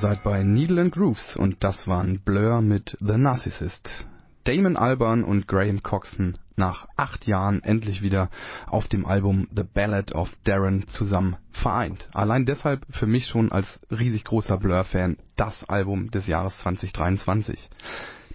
Seid 0.00 0.22
bei 0.22 0.42
Needle 0.42 0.80
and 0.80 0.92
Grooves 0.92 1.36
und 1.36 1.62
das 1.62 1.86
waren 1.86 2.20
Blur 2.20 2.62
mit 2.62 2.96
The 3.00 3.18
Narcissist. 3.18 4.06
Damon 4.44 4.78
Albarn 4.78 5.22
und 5.24 5.46
Graham 5.46 5.82
Coxon 5.82 6.38
nach 6.56 6.88
acht 6.96 7.26
Jahren 7.26 7.62
endlich 7.62 8.00
wieder 8.00 8.30
auf 8.66 8.88
dem 8.88 9.04
Album 9.04 9.46
The 9.54 9.62
Ballad 9.62 10.12
of 10.12 10.30
Darren 10.44 10.88
zusammen 10.88 11.36
vereint. 11.52 12.08
Allein 12.14 12.46
deshalb 12.46 12.86
für 12.88 13.06
mich 13.06 13.26
schon 13.26 13.52
als 13.52 13.66
riesig 13.90 14.24
großer 14.24 14.56
Blur-Fan 14.56 15.18
das 15.36 15.68
Album 15.68 16.10
des 16.10 16.26
Jahres 16.26 16.56
2023. 16.58 17.68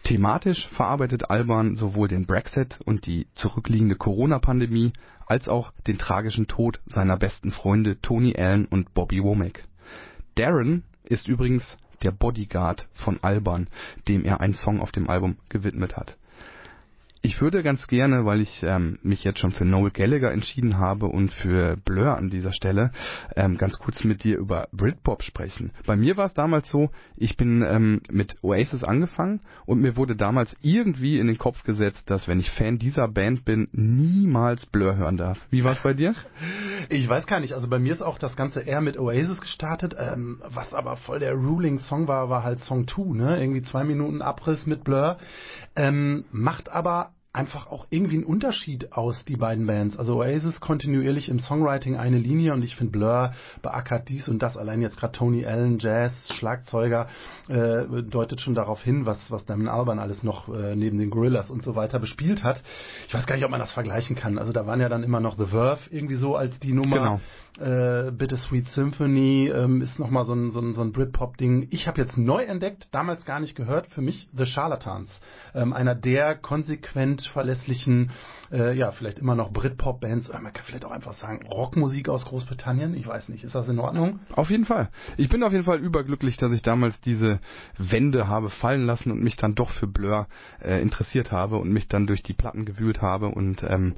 Thematisch 0.03 0.67
verarbeitet 0.67 1.31
Alban 1.31 1.75
sowohl 1.75 2.07
den 2.07 2.27
Brexit 2.27 2.79
und 2.85 3.07
die 3.07 3.25
zurückliegende 3.33 3.95
Corona-Pandemie 3.95 4.93
als 5.25 5.49
auch 5.49 5.71
den 5.87 5.97
tragischen 5.97 6.45
Tod 6.45 6.79
seiner 6.85 7.17
besten 7.17 7.51
Freunde 7.51 7.99
Tony 8.01 8.35
Allen 8.37 8.65
und 8.65 8.93
Bobby 8.93 9.23
Womack. 9.23 9.63
Darren 10.35 10.83
ist 11.05 11.27
übrigens 11.27 11.77
der 12.03 12.11
Bodyguard 12.11 12.87
von 12.93 13.19
Alban, 13.23 13.67
dem 14.07 14.25
er 14.25 14.41
einen 14.41 14.53
Song 14.53 14.81
auf 14.81 14.91
dem 14.91 15.09
Album 15.09 15.37
gewidmet 15.49 15.95
hat. 15.97 16.17
Ich 17.25 17.41
würde 17.41 17.63
ganz 17.63 17.87
gerne, 17.87 18.23
weil 18.23 18.39
ich 18.39 18.61
ähm, 18.61 18.99
mich 19.01 19.23
jetzt 19.23 19.39
schon 19.39 19.49
für 19.49 19.65
Noel 19.65 19.89
Gallagher 19.89 20.31
entschieden 20.31 20.77
habe 20.77 21.07
und 21.07 21.33
für 21.33 21.75
Blur 21.75 22.15
an 22.15 22.29
dieser 22.29 22.53
Stelle, 22.53 22.91
ähm, 23.35 23.57
ganz 23.57 23.79
kurz 23.79 24.03
mit 24.03 24.23
dir 24.23 24.37
über 24.37 24.67
Britpop 24.71 25.23
sprechen. 25.23 25.71
Bei 25.87 25.95
mir 25.95 26.17
war 26.17 26.27
es 26.27 26.35
damals 26.35 26.69
so, 26.69 26.91
ich 27.17 27.35
bin 27.35 27.63
ähm, 27.67 28.01
mit 28.11 28.35
Oasis 28.43 28.83
angefangen 28.83 29.41
und 29.65 29.81
mir 29.81 29.97
wurde 29.97 30.15
damals 30.15 30.55
irgendwie 30.61 31.17
in 31.17 31.25
den 31.25 31.39
Kopf 31.39 31.63
gesetzt, 31.63 32.11
dass 32.11 32.27
wenn 32.27 32.39
ich 32.39 32.51
Fan 32.51 32.77
dieser 32.77 33.07
Band 33.07 33.43
bin, 33.43 33.69
niemals 33.71 34.67
Blur 34.67 34.95
hören 34.95 35.17
darf. 35.17 35.39
Wie 35.49 35.63
war 35.63 35.73
es 35.73 35.81
bei 35.81 35.95
dir? 35.95 36.13
Ich 36.87 37.09
weiß 37.09 37.25
gar 37.25 37.39
nicht, 37.39 37.53
also 37.53 37.67
bei 37.67 37.79
mir 37.79 37.93
ist 37.93 38.03
auch 38.03 38.19
das 38.19 38.35
Ganze 38.35 38.59
eher 38.59 38.79
mit 38.79 38.99
Oasis 38.99 39.41
gestartet, 39.41 39.95
ähm, 39.97 40.39
was 40.47 40.71
aber 40.71 40.97
voll 40.97 41.17
der 41.17 41.33
ruling 41.33 41.79
Song 41.79 42.07
war, 42.07 42.29
war 42.29 42.43
halt 42.43 42.59
Song 42.59 42.87
2, 42.87 43.17
ne? 43.17 43.41
Irgendwie 43.41 43.63
zwei 43.63 43.83
Minuten 43.83 44.21
Abriss 44.21 44.67
mit 44.67 44.83
Blur. 44.83 45.17
Ähm, 45.75 46.25
macht 46.31 46.71
aber 46.71 47.14
einfach 47.35 47.67
auch 47.67 47.85
irgendwie 47.89 48.17
ein 48.17 48.23
Unterschied 48.23 48.93
aus, 48.93 49.23
die 49.25 49.35
beiden 49.35 49.67
Bands. 49.67 49.97
Also 49.97 50.17
Oasis 50.17 50.59
kontinuierlich 50.59 51.29
im 51.29 51.39
Songwriting 51.39 51.97
eine 51.97 52.17
Linie 52.17 52.53
und 52.53 52.63
ich 52.63 52.75
finde 52.75 52.91
Blur 52.91 53.33
beackert 53.61 54.09
dies 54.09 54.27
und 54.27 54.41
das. 54.41 54.57
Allein 54.57 54.81
jetzt 54.81 54.97
gerade 54.97 55.13
Tony 55.13 55.45
Allen, 55.45 55.77
Jazz, 55.79 56.13
Schlagzeuger, 56.33 57.07
äh, 57.49 58.03
deutet 58.03 58.41
schon 58.41 58.55
darauf 58.55 58.81
hin, 58.81 59.05
was, 59.05 59.19
was 59.29 59.45
Damon 59.45 59.67
Alban 59.67 59.99
alles 59.99 60.23
noch 60.23 60.47
äh, 60.47 60.75
neben 60.75 60.97
den 60.97 61.09
Gorillas 61.09 61.51
und 61.51 61.61
so 61.61 61.75
weiter 61.75 61.99
bespielt 61.99 62.43
hat. 62.43 62.61
Ich 63.07 63.13
weiß 63.13 63.25
gar 63.25 63.35
nicht, 63.35 63.45
ob 63.45 63.51
man 63.51 63.59
das 63.59 63.73
vergleichen 63.73 64.15
kann. 64.15 64.39
Also 64.39 64.53
da 64.53 64.65
waren 64.65 64.79
ja 64.79 64.89
dann 64.89 65.03
immer 65.03 65.19
noch 65.19 65.37
The 65.37 65.47
Verve 65.47 65.81
irgendwie 65.91 66.15
so 66.15 66.35
als 66.35 66.57
die 66.59 66.73
Nummer. 66.73 66.95
Genau. 66.95 67.19
Äh, 67.57 68.11
Bittersweet 68.11 68.67
Symphony 68.69 69.47
ähm, 69.47 69.81
ist 69.81 69.97
nochmal 69.97 70.25
so 70.25 70.33
ein, 70.33 70.51
so 70.51 70.59
ein, 70.59 70.73
so 70.73 70.81
ein 70.81 70.91
Britpop-Ding. 70.91 71.67
Ich 71.71 71.87
habe 71.87 72.01
jetzt 72.01 72.17
neu 72.17 72.43
entdeckt, 72.43 72.89
damals 72.91 73.25
gar 73.25 73.39
nicht 73.39 73.55
gehört, 73.55 73.87
für 73.87 74.01
mich 74.01 74.27
The 74.35 74.45
Charlatans. 74.45 75.09
Ähm, 75.53 75.71
einer 75.71 75.95
der 75.95 76.35
konsequent 76.35 77.24
verlässlichen, 77.29 78.11
äh, 78.51 78.75
ja, 78.77 78.91
vielleicht 78.91 79.19
immer 79.19 79.35
noch 79.35 79.51
Britpop-Bands, 79.51 80.31
man 80.33 80.53
kann 80.53 80.65
vielleicht 80.65 80.85
auch 80.85 80.91
einfach 80.91 81.13
sagen, 81.13 81.45
Rockmusik 81.47 82.09
aus 82.09 82.25
Großbritannien. 82.25 82.95
Ich 82.95 83.07
weiß 83.07 83.29
nicht, 83.29 83.43
ist 83.43 83.55
das 83.55 83.67
in 83.67 83.79
Ordnung? 83.79 84.19
Auf 84.35 84.49
jeden 84.49 84.65
Fall. 84.65 84.89
Ich 85.17 85.29
bin 85.29 85.43
auf 85.43 85.51
jeden 85.51 85.63
Fall 85.63 85.79
überglücklich, 85.79 86.37
dass 86.37 86.51
ich 86.51 86.61
damals 86.61 86.99
diese 87.01 87.39
Wände 87.77 88.27
habe 88.27 88.49
fallen 88.49 88.85
lassen 88.85 89.11
und 89.11 89.23
mich 89.23 89.35
dann 89.35 89.55
doch 89.55 89.71
für 89.71 89.87
Blur 89.87 90.27
äh, 90.61 90.81
interessiert 90.81 91.31
habe 91.31 91.57
und 91.57 91.71
mich 91.71 91.87
dann 91.87 92.07
durch 92.07 92.23
die 92.23 92.33
Platten 92.33 92.65
gewühlt 92.65 93.01
habe 93.01 93.27
und 93.27 93.63
ähm, 93.63 93.95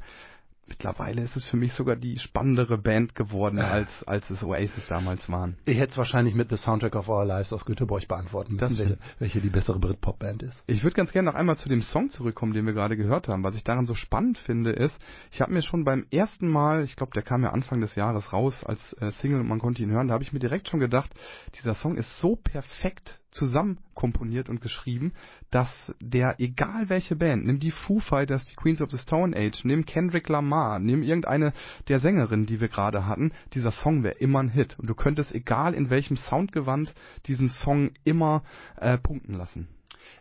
mittlerweile 0.67 1.21
ist 1.21 1.35
es 1.35 1.45
für 1.45 1.57
mich 1.57 1.73
sogar 1.73 1.95
die 1.95 2.19
spannendere 2.19 2.77
Band 2.77 3.15
geworden, 3.15 3.59
als, 3.59 3.89
als 4.05 4.29
es 4.29 4.43
Oasis 4.43 4.83
damals 4.87 5.29
waren. 5.29 5.57
Ich 5.65 5.77
hätte 5.77 5.91
es 5.91 5.97
wahrscheinlich 5.97 6.35
mit 6.35 6.49
The 6.49 6.57
Soundtrack 6.57 6.95
of 6.95 7.09
Our 7.09 7.25
Lives 7.25 7.53
aus 7.53 7.65
Göteborg 7.65 8.07
beantworten 8.07 8.55
müssen, 8.55 8.77
welche, 8.77 8.97
welche 9.19 9.41
die 9.41 9.49
bessere 9.49 9.79
Britpop-Band 9.79 10.43
ist. 10.43 10.57
Ich 10.67 10.83
würde 10.83 10.95
ganz 10.95 11.11
gerne 11.11 11.29
noch 11.29 11.35
einmal 11.35 11.57
zu 11.57 11.69
dem 11.69 11.81
Song 11.81 12.09
zurückkommen, 12.09 12.53
den 12.53 12.65
wir 12.65 12.73
gerade 12.73 12.97
gehört 12.97 13.27
haben. 13.27 13.43
Was 13.43 13.55
ich 13.55 13.63
daran 13.63 13.85
so 13.85 13.95
spannend 13.95 14.37
finde, 14.37 14.71
ist, 14.71 14.97
ich 15.31 15.41
habe 15.41 15.53
mir 15.53 15.61
schon 15.61 15.83
beim 15.83 16.05
ersten 16.11 16.47
Mal, 16.47 16.83
ich 16.83 16.95
glaube, 16.95 17.13
der 17.13 17.23
kam 17.23 17.43
ja 17.43 17.51
Anfang 17.51 17.81
des 17.81 17.95
Jahres 17.95 18.33
raus 18.33 18.63
als 18.65 18.93
äh, 18.99 19.11
Single 19.11 19.41
und 19.41 19.47
man 19.47 19.59
konnte 19.59 19.81
ihn 19.81 19.91
hören, 19.91 20.07
da 20.07 20.13
habe 20.13 20.23
ich 20.23 20.33
mir 20.33 20.39
direkt 20.39 20.69
schon 20.69 20.79
gedacht, 20.79 21.11
dieser 21.59 21.75
Song 21.75 21.97
ist 21.97 22.19
so 22.19 22.35
perfekt 22.35 23.19
zusammen 23.31 23.77
komponiert 23.93 24.49
und 24.49 24.61
geschrieben, 24.61 25.13
dass 25.51 25.69
der, 25.99 26.35
egal 26.39 26.89
welche 26.89 27.15
Band, 27.15 27.45
nimm 27.45 27.59
die 27.59 27.71
Foo 27.71 27.99
Fighters, 27.99 28.45
die 28.45 28.55
Queens 28.55 28.81
of 28.81 28.91
the 28.91 28.97
Stone 28.97 29.35
Age, 29.35 29.63
nimm 29.63 29.85
Kendrick 29.85 30.29
Lamar, 30.29 30.79
nimm 30.79 31.03
irgendeine 31.03 31.53
der 31.87 31.99
Sängerinnen, 31.99 32.45
die 32.45 32.59
wir 32.59 32.67
gerade 32.67 33.05
hatten, 33.05 33.31
dieser 33.53 33.71
Song 33.71 34.03
wäre 34.03 34.15
immer 34.15 34.39
ein 34.39 34.49
Hit. 34.49 34.77
Und 34.79 34.89
du 34.89 34.95
könntest, 34.95 35.33
egal 35.33 35.73
in 35.73 35.89
welchem 35.89 36.17
Soundgewand, 36.17 36.93
diesen 37.25 37.49
Song 37.49 37.91
immer 38.03 38.43
äh, 38.77 38.97
punkten 38.97 39.33
lassen. 39.33 39.67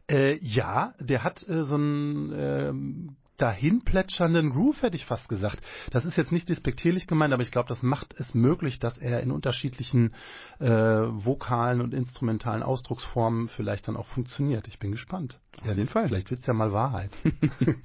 Äh, 0.09 0.39
ja, 0.39 0.95
der 1.01 1.25
hat 1.25 1.47
äh, 1.49 1.65
so 1.65 1.75
einen 1.75 3.17
ähm, 3.37 3.47
dahin 3.47 3.83
plätschernden 3.83 4.51
Groove, 4.51 4.83
hätte 4.83 4.97
ich 4.97 5.07
fast 5.07 5.29
gesagt. 5.29 5.59
Das 5.91 6.05
ist 6.05 6.17
jetzt 6.17 6.33
nicht 6.33 6.49
despektierlich 6.49 7.07
gemeint, 7.07 7.33
aber 7.33 7.43
ich 7.43 7.51
glaube, 7.51 7.69
das 7.69 7.83
macht 7.83 8.15
es 8.19 8.35
möglich, 8.35 8.79
dass 8.79 8.99
er 8.99 9.21
in 9.21 9.31
unterschiedlichen 9.31 10.13
äh, 10.59 10.69
vokalen 10.69 11.81
und 11.81 11.95
instrumentalen 11.95 12.63
Ausdrucksformen 12.63 13.49
vielleicht 13.49 13.89
dann 13.89 13.97
auch 13.97 14.07
funktioniert. 14.07 14.67
Ich 14.69 14.79
bin 14.79 14.93
gespannt. 14.93 15.39
Auf 15.63 15.77
jeden 15.77 15.89
Fall. 15.89 16.09
Vielleicht 16.09 16.31
wird's 16.31 16.47
ja 16.47 16.53
mal 16.53 16.73
Wahrheit. 16.73 17.11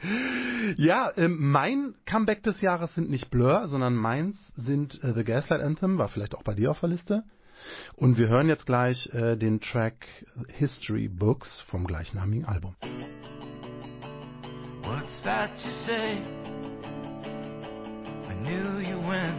ja, 0.77 1.11
ähm, 1.15 1.37
mein 1.51 1.95
Comeback 2.05 2.43
des 2.43 2.61
Jahres 2.61 2.93
sind 2.95 3.09
nicht 3.09 3.29
Blur, 3.29 3.67
sondern 3.67 3.95
meins 3.95 4.37
sind 4.55 5.01
äh, 5.03 5.13
The 5.13 5.23
Gaslight 5.23 5.61
Anthem, 5.61 5.97
war 5.97 6.09
vielleicht 6.09 6.35
auch 6.35 6.43
bei 6.43 6.53
dir 6.53 6.71
auf 6.71 6.79
der 6.79 6.89
Liste. 6.89 7.23
Und 7.95 8.17
wir 8.17 8.27
hören 8.27 8.47
jetzt 8.47 8.65
gleich 8.65 9.07
äh, 9.13 9.37
den 9.37 9.61
Track 9.61 10.07
History 10.47 11.07
Books 11.07 11.61
vom 11.67 11.85
gleichnamigen 11.85 12.45
Album. 12.45 12.75
What's 14.91 15.19
that 15.23 15.51
you 15.63 15.71
say? 15.87 16.21
I 18.27 18.33
knew 18.43 18.79
you 18.79 18.99
when 18.99 19.35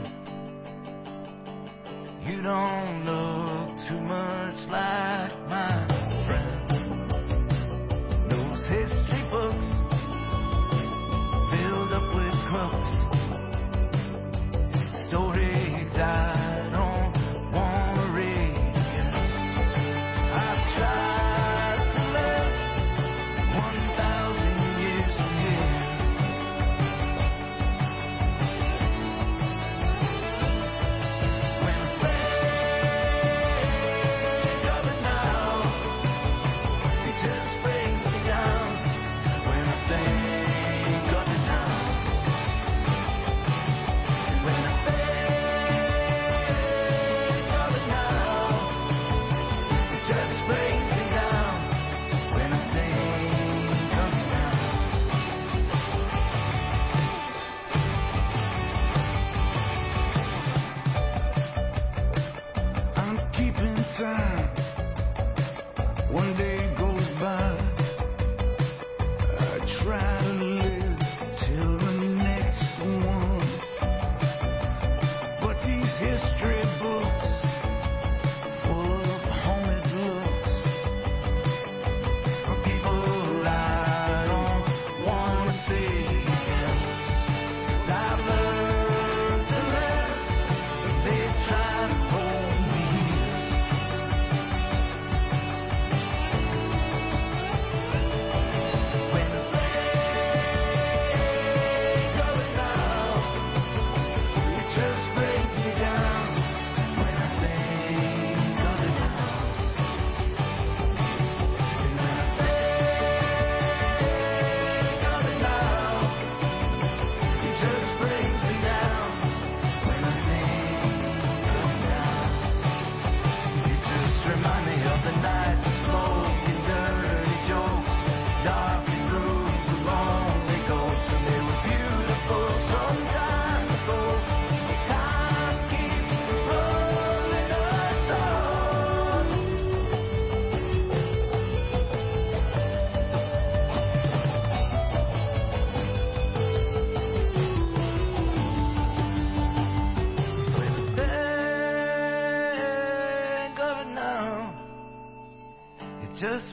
you 2.24 2.40
don't 2.40 3.04
look 3.04 3.68
too 3.86 4.00
much 4.00 4.56
like 4.70 5.36
my 5.50 5.86
friend. 6.26 6.70
Those 8.30 8.64
history 8.66 9.21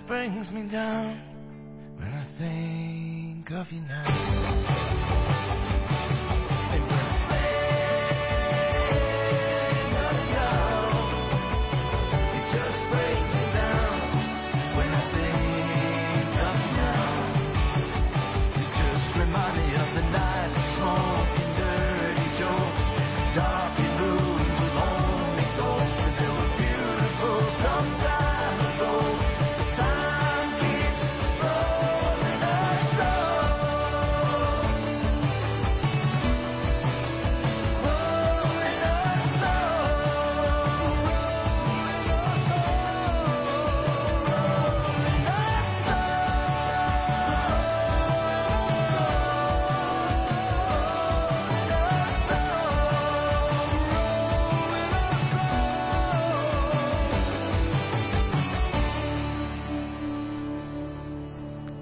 brings 0.09 0.49
me 0.49 0.63
down 0.71 1.21
when 1.97 2.07
I 2.07 2.25
think 2.39 3.51
of 3.51 3.71
you 3.71 3.81
now. 3.81 4.08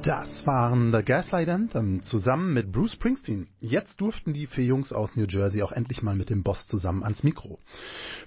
Das 0.08 0.48
waren 0.48 0.94
The 0.94 1.04
Gaslight 1.04 1.50
Anthem 1.50 2.02
zusammen 2.02 2.54
mit 2.54 2.72
Bruce 2.72 2.94
Springsteen. 2.94 3.50
Jetzt 3.60 4.00
durften 4.00 4.32
die 4.32 4.48
vier 4.48 4.64
Jungs 4.64 4.94
aus 4.94 5.18
New 5.18 5.26
Jersey 5.26 5.62
auch 5.62 5.74
endlich 5.74 6.02
mal 6.02 6.16
mit 6.16 6.30
dem 6.30 6.44
Boss 6.44 6.66
zusammen 6.70 7.04
ans 7.04 7.24
Mikro. 7.24 7.60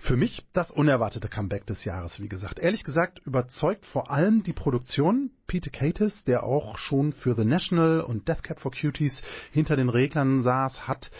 Für 0.01 0.15
mich 0.15 0.45
das 0.53 0.71
unerwartete 0.71 1.29
Comeback 1.29 1.65
des 1.65 1.87
Jahres, 1.87 2.21
wie 2.21 2.29
gesagt. 2.29 2.59
Ehrlich 2.59 2.85
gesagt 2.85 3.23
überzeugt 3.25 3.87
vor 3.87 4.11
allem 4.11 4.43
die 4.43 4.53
Produktion. 4.53 5.31
Peter 5.47 5.71
Katis, 5.71 6.13
der 6.25 6.45
auch 6.45 6.77
schon 6.77 7.15
für 7.15 7.35
The 7.35 7.47
National 7.47 8.03
und 8.03 8.29
Death 8.29 8.43
Cab 8.43 8.61
for 8.61 8.73
Cuties 8.73 9.19
hinter 9.51 9.75
den 9.75 9.89
Reglern 9.89 10.43
saß, 10.43 10.87
hat 10.87 11.11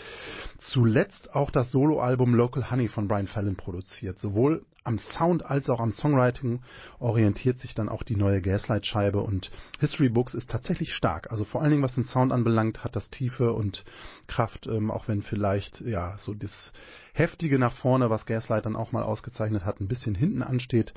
zuletzt 0.59 1.35
auch 1.35 1.51
das 1.51 1.73
Soloalbum 1.73 2.35
Local 2.35 2.71
Honey 2.71 2.89
von 2.89 3.09
Brian 3.09 3.29
Fallon 3.29 3.57
produziert. 3.57 4.19
Sowohl 4.19 4.67
am 4.85 4.99
Sound 5.17 5.45
als 5.45 5.69
auch 5.69 5.81
am 5.81 5.93
Songwriting 5.93 6.61
orientiert 6.99 7.59
sich 7.59 7.75
dann 7.75 7.89
auch 7.89 8.03
die 8.03 8.17
neue 8.17 8.41
Gaslight-Scheibe 8.41 9.21
und 9.21 9.51
History 9.79 10.09
Books 10.09 10.35
ist 10.35 10.51
tatsächlich 10.51 10.95
stark. 10.95 11.31
Also 11.31 11.45
vor 11.45 11.61
allen 11.61 11.71
Dingen, 11.71 11.83
was 11.83 11.95
den 11.95 12.05
Sound 12.05 12.33
anbelangt, 12.33 12.83
hat 12.85 12.97
das 12.97 13.11
Tiefe 13.11 13.53
und 13.53 13.85
Kraft, 14.27 14.67
ähm, 14.67 14.91
auch 14.91 15.09
wenn 15.09 15.23
vielleicht 15.23 15.81
ja 15.81 16.17
so 16.19 16.35
das 16.35 16.73
Heftige 17.13 17.59
nach 17.59 17.75
vorne, 17.75 18.09
was 18.09 18.27
Gaslight 18.27 18.67
dann 18.67 18.77
auch 18.77 18.93
mal 18.93 19.03
ausgezeichnet 19.03 19.65
hat, 19.65 19.81
ein 19.81 19.89
bisschen 19.89 20.15
hinten 20.15 20.43
ansteht. 20.43 20.95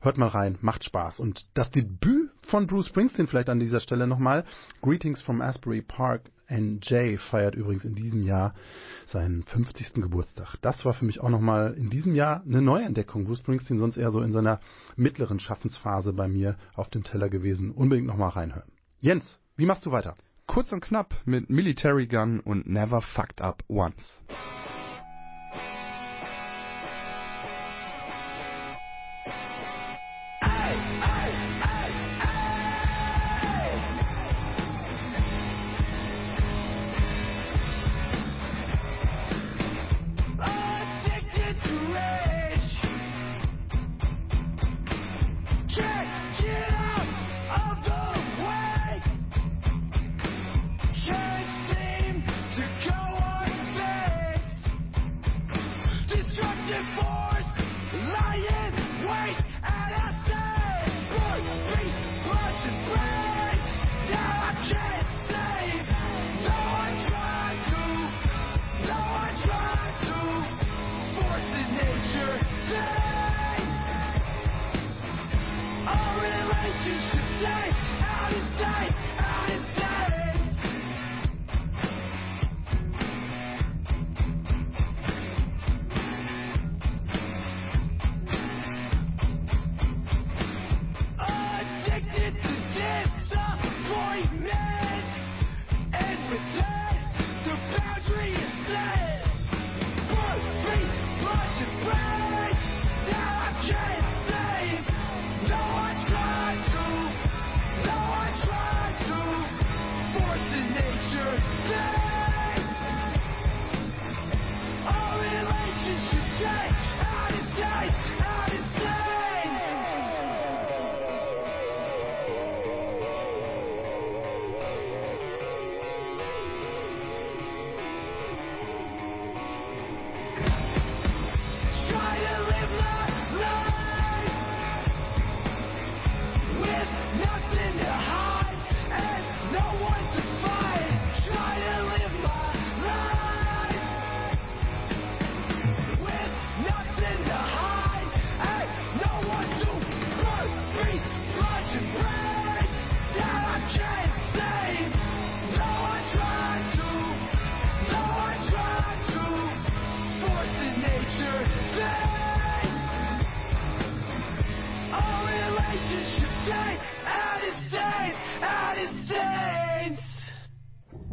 Hört 0.00 0.18
mal 0.18 0.28
rein, 0.28 0.58
macht 0.60 0.84
Spaß. 0.84 1.20
Und 1.20 1.46
das 1.54 1.70
Debüt 1.70 2.31
von 2.46 2.66
Bruce 2.66 2.88
Springsteen 2.88 3.26
vielleicht 3.26 3.48
an 3.48 3.60
dieser 3.60 3.80
Stelle 3.80 4.06
nochmal. 4.06 4.44
Greetings 4.82 5.22
from 5.22 5.40
Asbury 5.40 5.82
Park. 5.82 6.30
NJ 6.50 7.16
feiert 7.16 7.54
übrigens 7.54 7.84
in 7.84 7.94
diesem 7.94 8.24
Jahr 8.24 8.54
seinen 9.06 9.42
50. 9.44 9.94
Geburtstag. 9.94 10.56
Das 10.60 10.84
war 10.84 10.92
für 10.92 11.06
mich 11.06 11.20
auch 11.20 11.30
nochmal 11.30 11.74
in 11.74 11.88
diesem 11.88 12.14
Jahr 12.14 12.42
eine 12.44 12.60
Neuentdeckung. 12.60 13.24
Bruce 13.24 13.38
Springsteen 13.38 13.78
sonst 13.78 13.96
eher 13.96 14.12
so 14.12 14.20
in 14.20 14.32
seiner 14.32 14.60
mittleren 14.96 15.40
Schaffensphase 15.40 16.12
bei 16.12 16.28
mir 16.28 16.56
auf 16.74 16.90
dem 16.90 17.04
Teller 17.04 17.30
gewesen. 17.30 17.70
Unbedingt 17.70 18.06
nochmal 18.06 18.30
reinhören. 18.30 18.70
Jens, 19.00 19.38
wie 19.56 19.66
machst 19.66 19.86
du 19.86 19.92
weiter? 19.92 20.16
Kurz 20.46 20.72
und 20.72 20.80
knapp 20.80 21.14
mit 21.24 21.48
Military 21.48 22.06
Gun 22.06 22.40
und 22.40 22.68
Never 22.68 23.00
Fucked 23.00 23.40
Up 23.40 23.62
Once. 23.68 24.22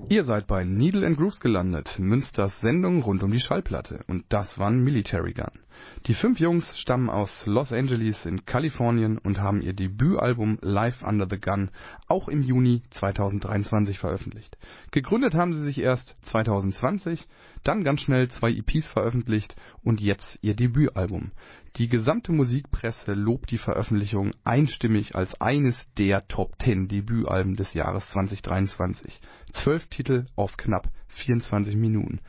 Ihr 0.09 0.23
seid 0.23 0.47
bei 0.47 0.63
Needle 0.63 1.05
and 1.05 1.17
Grooves 1.17 1.39
gelandet, 1.39 1.99
Münsters 1.99 2.59
Sendung 2.61 3.03
rund 3.03 3.21
um 3.21 3.29
die 3.29 3.39
Schallplatte. 3.39 4.03
Und 4.07 4.25
das 4.29 4.57
waren 4.57 4.83
Military 4.83 5.33
Gun. 5.33 5.59
Die 6.07 6.15
fünf 6.15 6.39
Jungs 6.39 6.65
stammen 6.79 7.11
aus 7.11 7.45
Los 7.45 7.71
Angeles 7.71 8.25
in 8.25 8.43
Kalifornien 8.43 9.19
und 9.19 9.39
haben 9.39 9.61
ihr 9.61 9.73
Debütalbum 9.73 10.57
Live 10.61 11.03
Under 11.03 11.27
the 11.29 11.39
Gun 11.39 11.69
auch 12.07 12.27
im 12.27 12.41
Juni 12.41 12.81
2023 12.89 13.99
veröffentlicht. 13.99 14.57
Gegründet 14.89 15.35
haben 15.35 15.53
sie 15.53 15.61
sich 15.61 15.79
erst 15.79 16.17
2020, 16.25 17.27
dann 17.63 17.83
ganz 17.83 18.01
schnell 18.01 18.29
zwei 18.29 18.49
EPs 18.49 18.87
veröffentlicht 18.87 19.55
und 19.83 20.01
jetzt 20.01 20.39
ihr 20.41 20.55
Debütalbum. 20.55 21.33
Die 21.75 21.87
gesamte 21.87 22.31
Musikpresse 22.31 23.13
lobt 23.13 23.51
die 23.51 23.57
Veröffentlichung 23.57 24.31
einstimmig 24.43 25.15
als 25.15 25.39
eines 25.39 25.75
der 25.97 26.27
Top 26.27 26.55
10 26.63 26.87
Debütalben 26.87 27.55
des 27.55 27.73
Jahres 27.73 28.07
2023. 28.09 29.19
Zwölf 29.53 29.87
Titel 29.87 30.25
auf 30.35 30.57
knapp 30.57 30.87
24 31.09 31.75
Minuten. 31.75 32.19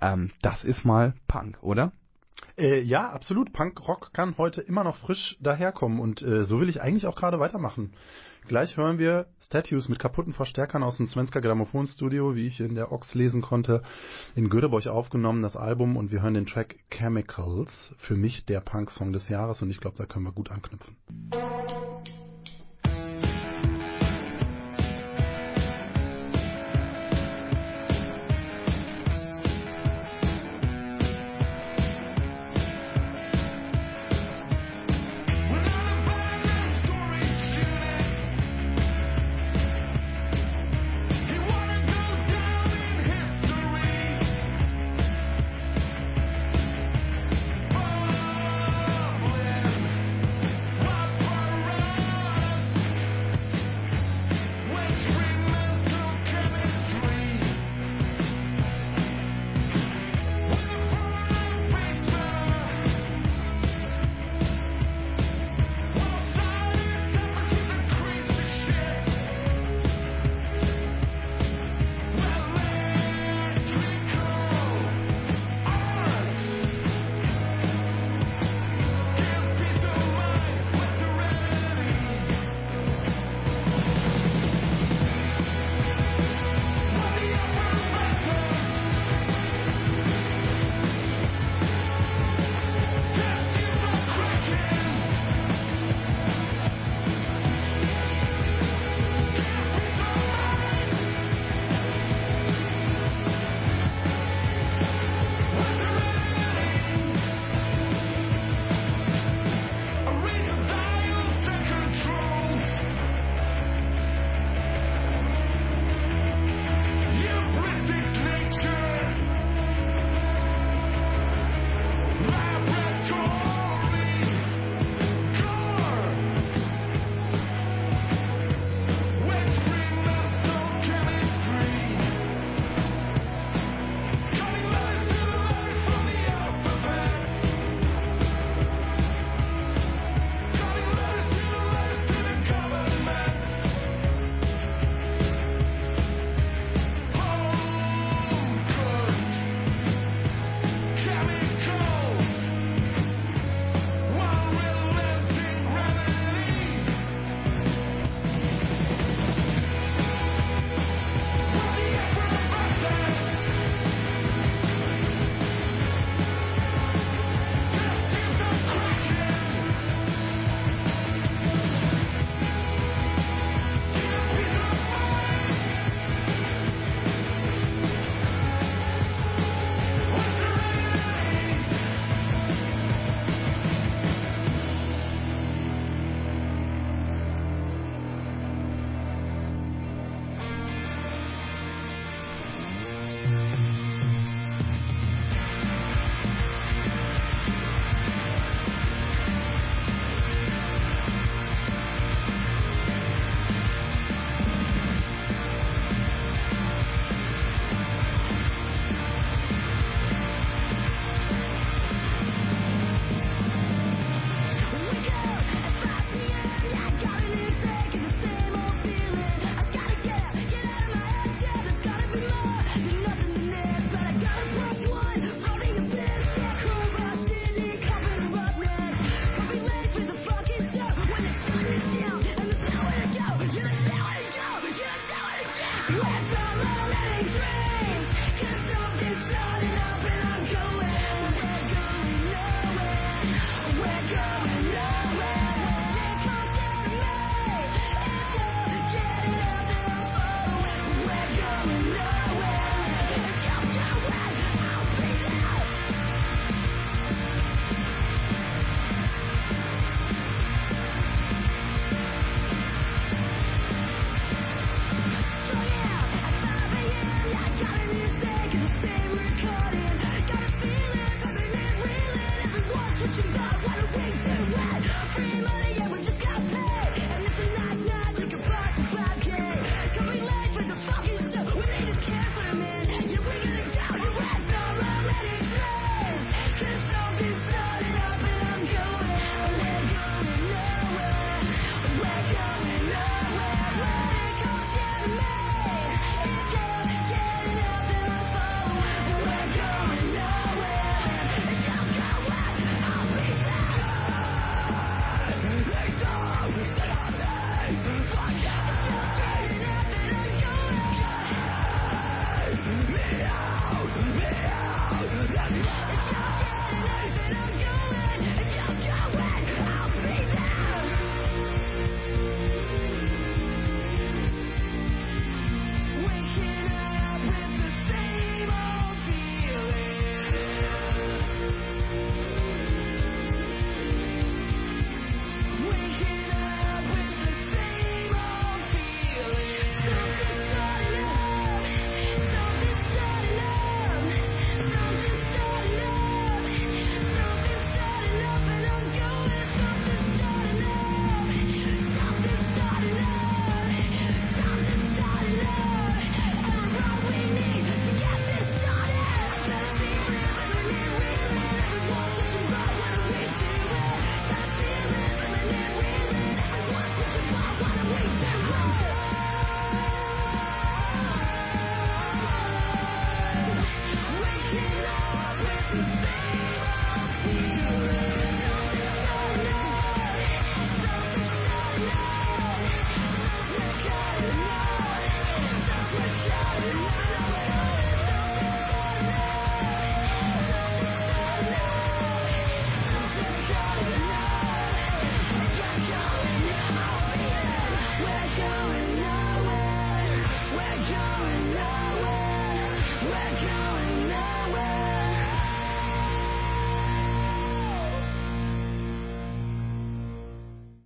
Ähm, 0.00 0.30
das 0.42 0.64
ist 0.64 0.84
mal 0.84 1.14
Punk, 1.26 1.62
oder? 1.62 1.92
Äh, 2.56 2.80
ja, 2.80 3.10
absolut. 3.10 3.52
Punk-Rock 3.52 4.12
kann 4.12 4.36
heute 4.36 4.60
immer 4.60 4.84
noch 4.84 4.96
frisch 4.96 5.36
daherkommen 5.40 6.00
und 6.00 6.22
äh, 6.22 6.44
so 6.44 6.60
will 6.60 6.68
ich 6.68 6.82
eigentlich 6.82 7.06
auch 7.06 7.16
gerade 7.16 7.38
weitermachen. 7.38 7.92
Gleich 8.48 8.78
hören 8.78 8.98
wir 8.98 9.26
Statues 9.42 9.90
mit 9.90 9.98
kaputten 9.98 10.32
Verstärkern 10.32 10.82
aus 10.82 10.96
dem 10.96 11.06
Svenska 11.06 11.40
Grammophonstudio, 11.40 12.34
wie 12.34 12.46
ich 12.46 12.60
in 12.60 12.76
der 12.76 12.92
Ox 12.92 13.14
lesen 13.14 13.42
konnte, 13.42 13.82
in 14.34 14.48
Göteborg 14.48 14.86
aufgenommen, 14.86 15.42
das 15.42 15.54
Album, 15.54 15.98
und 15.98 16.10
wir 16.12 16.22
hören 16.22 16.32
den 16.32 16.46
Track 16.46 16.76
Chemicals, 16.90 17.94
für 17.98 18.16
mich 18.16 18.46
der 18.46 18.60
Punk-Song 18.60 19.12
des 19.12 19.28
Jahres 19.28 19.60
und 19.60 19.68
ich 19.68 19.80
glaube, 19.80 19.98
da 19.98 20.06
können 20.06 20.24
wir 20.24 20.32
gut 20.32 20.50
anknüpfen. 20.50 20.96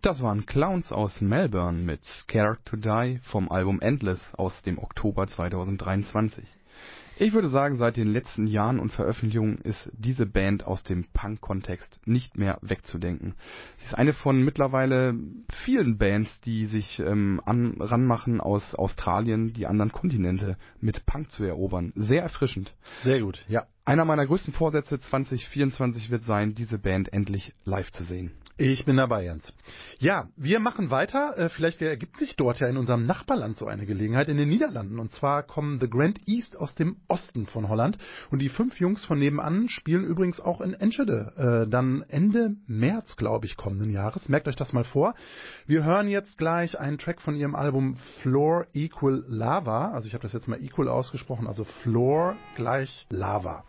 Das 0.03 0.21
waren 0.21 0.47
Clowns 0.47 0.91
aus 0.91 1.21
Melbourne 1.21 1.79
mit 1.79 2.05
Scared 2.05 2.59
to 2.65 2.77
Die 2.77 3.21
vom 3.23 3.49
Album 3.53 3.81
Endless 3.81 4.21
aus 4.35 4.53
dem 4.63 4.79
Oktober 4.79 5.29
2023. 5.29 6.45
Ich 7.19 7.33
würde 7.33 7.51
sagen, 7.51 7.77
seit 7.77 7.97
den 7.97 8.13
letzten 8.13 8.49
Jahren 8.49 8.81
und 8.81 8.91
Veröffentlichungen 8.91 9.59
ist 9.59 9.89
diese 9.93 10.27
Band 10.27 10.67
aus 10.67 10.83
dem 10.83 11.05
Punk-Kontext 11.13 12.01
nicht 12.05 12.37
mehr 12.37 12.59
wegzudenken. 12.63 13.37
Sie 13.79 13.85
ist 13.85 13.95
eine 13.95 14.13
von 14.13 14.43
mittlerweile 14.43 15.15
vielen 15.65 15.99
Bands, 15.99 16.41
die 16.41 16.65
sich 16.65 16.99
ähm, 16.99 17.41
an, 17.45 17.77
ranmachen, 17.79 18.41
aus 18.41 18.75
Australien 18.75 19.53
die 19.53 19.69
anderen 19.69 19.93
Kontinente 19.93 20.57
mit 20.81 21.07
Punk 21.07 21.31
zu 21.31 21.45
erobern. 21.45 21.93
Sehr 21.95 22.25
erfrischend. 22.25 22.75
Sehr 23.05 23.21
gut, 23.21 23.45
ja. 23.47 23.67
Einer 23.85 24.05
meiner 24.05 24.27
größten 24.27 24.55
Vorsätze 24.55 25.01
2024 25.01 26.09
wird 26.11 26.23
sein, 26.23 26.55
diese 26.55 26.79
Band 26.79 27.13
endlich 27.13 27.53
live 27.65 27.91
zu 27.91 28.05
sehen. 28.05 28.31
Ich 28.59 28.85
bin 28.85 28.97
dabei, 28.97 29.25
Jens. 29.25 29.53
Ja, 29.99 30.29
wir 30.37 30.61
machen 30.61 30.91
weiter. 30.91 31.37
Äh, 31.37 31.49
Vielleicht 31.49 31.83
ergibt 31.83 32.19
sich 32.19 32.37
dort 32.37 32.61
ja 32.61 32.69
in 32.69 32.77
unserem 32.77 33.07
Nachbarland 33.07 33.59
so 33.59 33.67
eine 33.67 33.87
Gelegenheit 33.87 34.29
in 34.29 34.37
den 34.37 34.49
Niederlanden. 34.51 35.01
Und 35.01 35.11
zwar 35.13 35.43
kommen 35.43 35.81
The 35.81 35.89
Grand 35.89 36.21
East 36.29 36.57
aus 36.57 36.75
dem 36.75 36.99
Osten 37.09 37.47
von 37.47 37.69
Holland. 37.69 37.99
Und 38.31 38.41
die 38.41 38.51
fünf 38.51 38.79
Jungs 38.79 39.05
von 39.05 39.19
nebenan 39.19 39.69
spielen 39.69 40.05
übrigens 40.05 40.39
auch 40.39 40.61
in 40.61 40.75
Enschede. 40.75 41.65
Äh, 41.67 41.71
dann 41.71 42.05
Ende 42.09 42.55
März, 42.67 43.17
glaube 43.17 43.47
ich, 43.47 43.57
kommenden 43.57 43.91
Jahres. 43.91 44.29
Merkt 44.29 44.47
euch 44.47 44.57
das 44.57 44.73
mal 44.73 44.85
vor. 44.85 45.15
Wir 45.67 45.83
hören 45.83 46.09
jetzt 46.09 46.37
gleich 46.37 46.79
einen 46.79 46.99
Track 46.99 47.23
von 47.23 47.35
ihrem 47.35 47.57
Album 47.57 47.97
Floor 48.21 48.67
Equal 48.75 49.25
Lava. 49.27 49.93
Also 49.93 50.07
ich 50.07 50.15
habe 50.15 50.23
das 50.23 50.35
jetzt 50.35 50.47
mal 50.47 50.63
equal 50.63 50.89
ausgesprochen. 50.89 51.47
Also 51.47 51.65
Floor 51.83 52.37
gleich 52.55 53.07
Lava. 53.09 53.65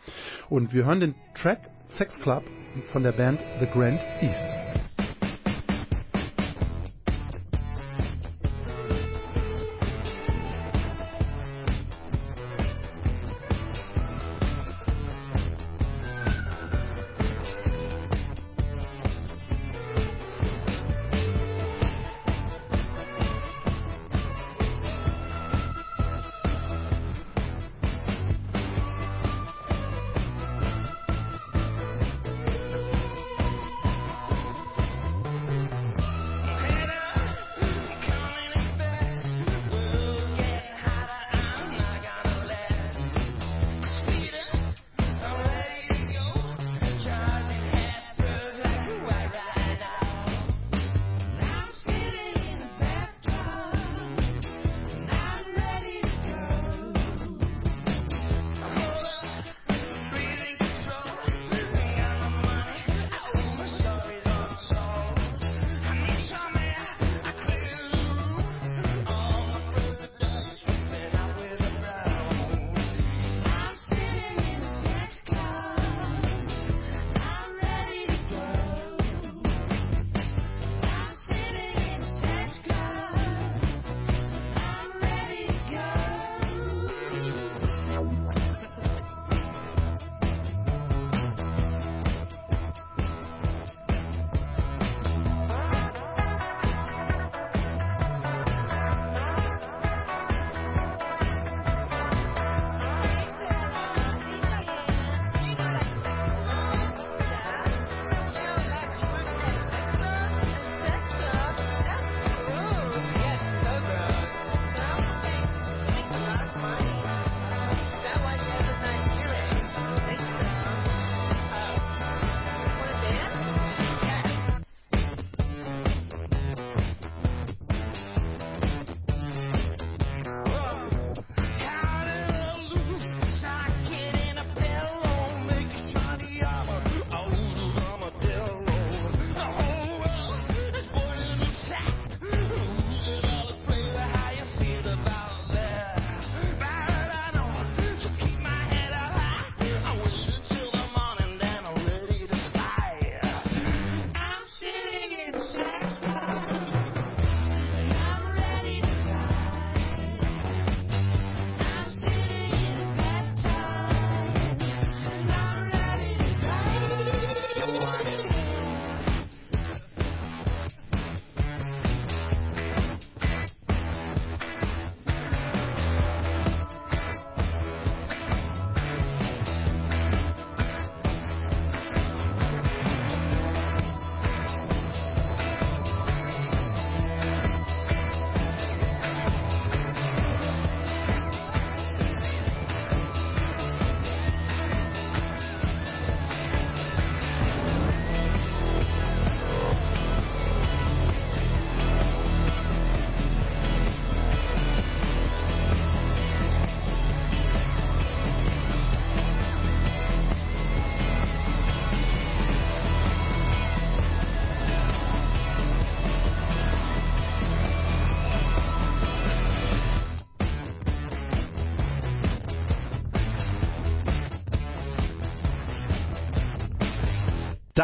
Und 0.48 0.72
wir 0.72 0.84
hören 0.84 1.00
den 1.00 1.14
Track 1.34 1.60
Sex 1.88 2.18
Club 2.20 2.42
von 2.92 3.02
der 3.02 3.12
Band 3.12 3.40
The 3.60 3.66
Grand 3.66 4.00
East. 4.20 4.93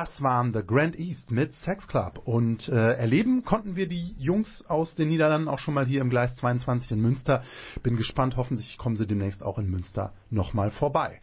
Das 0.01 0.23
waren 0.23 0.55
The 0.55 0.63
Grand 0.67 0.99
East 0.99 1.31
mit 1.31 1.53
Sex 1.53 1.87
Club. 1.87 2.23
Und 2.25 2.71
äh, 2.71 2.95
erleben 2.95 3.45
konnten 3.45 3.77
wir 3.77 3.87
die 3.87 4.15
Jungs 4.19 4.65
aus 4.67 4.95
den 4.95 5.09
Niederlanden 5.09 5.47
auch 5.47 5.59
schon 5.59 5.75
mal 5.75 5.85
hier 5.85 6.01
im 6.01 6.09
Gleis 6.09 6.35
22 6.37 6.93
in 6.93 7.03
Münster. 7.03 7.43
Bin 7.83 7.99
gespannt, 7.99 8.39
hoffentlich 8.39 8.79
kommen 8.79 8.97
sie 8.97 9.07
demnächst 9.07 9.43
auch 9.43 9.59
in 9.59 9.71
Münster 9.71 10.15
nochmal 10.31 10.71
vorbei. 10.71 11.21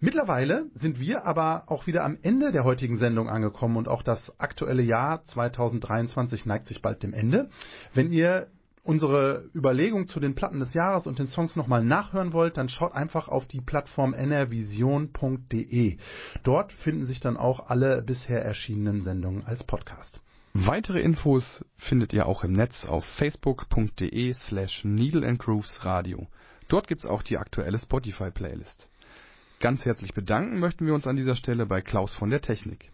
Mittlerweile 0.00 0.70
sind 0.74 0.98
wir 0.98 1.26
aber 1.26 1.64
auch 1.66 1.86
wieder 1.86 2.02
am 2.02 2.16
Ende 2.22 2.50
der 2.50 2.64
heutigen 2.64 2.96
Sendung 2.96 3.28
angekommen 3.28 3.76
und 3.76 3.88
auch 3.88 4.02
das 4.02 4.32
aktuelle 4.40 4.82
Jahr 4.82 5.22
2023 5.24 6.46
neigt 6.46 6.68
sich 6.68 6.80
bald 6.80 7.02
dem 7.02 7.12
Ende. 7.12 7.50
Wenn 7.92 8.10
ihr 8.10 8.46
unsere 8.84 9.50
Überlegung 9.54 10.06
zu 10.06 10.20
den 10.20 10.34
Platten 10.34 10.60
des 10.60 10.74
Jahres 10.74 11.06
und 11.06 11.18
den 11.18 11.26
Songs 11.26 11.56
nochmal 11.56 11.82
nachhören 11.82 12.32
wollt, 12.32 12.56
dann 12.56 12.68
schaut 12.68 12.92
einfach 12.92 13.28
auf 13.28 13.46
die 13.46 13.60
Plattform 13.60 14.14
nrvision.de. 14.14 15.96
Dort 16.44 16.72
finden 16.72 17.06
sich 17.06 17.20
dann 17.20 17.36
auch 17.36 17.68
alle 17.68 18.02
bisher 18.02 18.44
erschienenen 18.44 19.02
Sendungen 19.02 19.44
als 19.44 19.64
Podcast. 19.64 20.20
Weitere 20.52 21.00
Infos 21.00 21.64
findet 21.76 22.12
ihr 22.12 22.26
auch 22.26 22.44
im 22.44 22.52
Netz 22.52 22.84
auf 22.84 23.04
facebook.de 23.16 24.34
slash 24.46 24.84
needleandgroovesradio. 24.84 26.28
Dort 26.68 26.86
gibt's 26.86 27.06
auch 27.06 27.22
die 27.22 27.38
aktuelle 27.38 27.78
Spotify-Playlist. 27.78 28.88
Ganz 29.60 29.84
herzlich 29.84 30.14
bedanken 30.14 30.60
möchten 30.60 30.86
wir 30.86 30.94
uns 30.94 31.06
an 31.06 31.16
dieser 31.16 31.36
Stelle 31.36 31.66
bei 31.66 31.80
Klaus 31.80 32.14
von 32.14 32.30
der 32.30 32.42
Technik. 32.42 32.90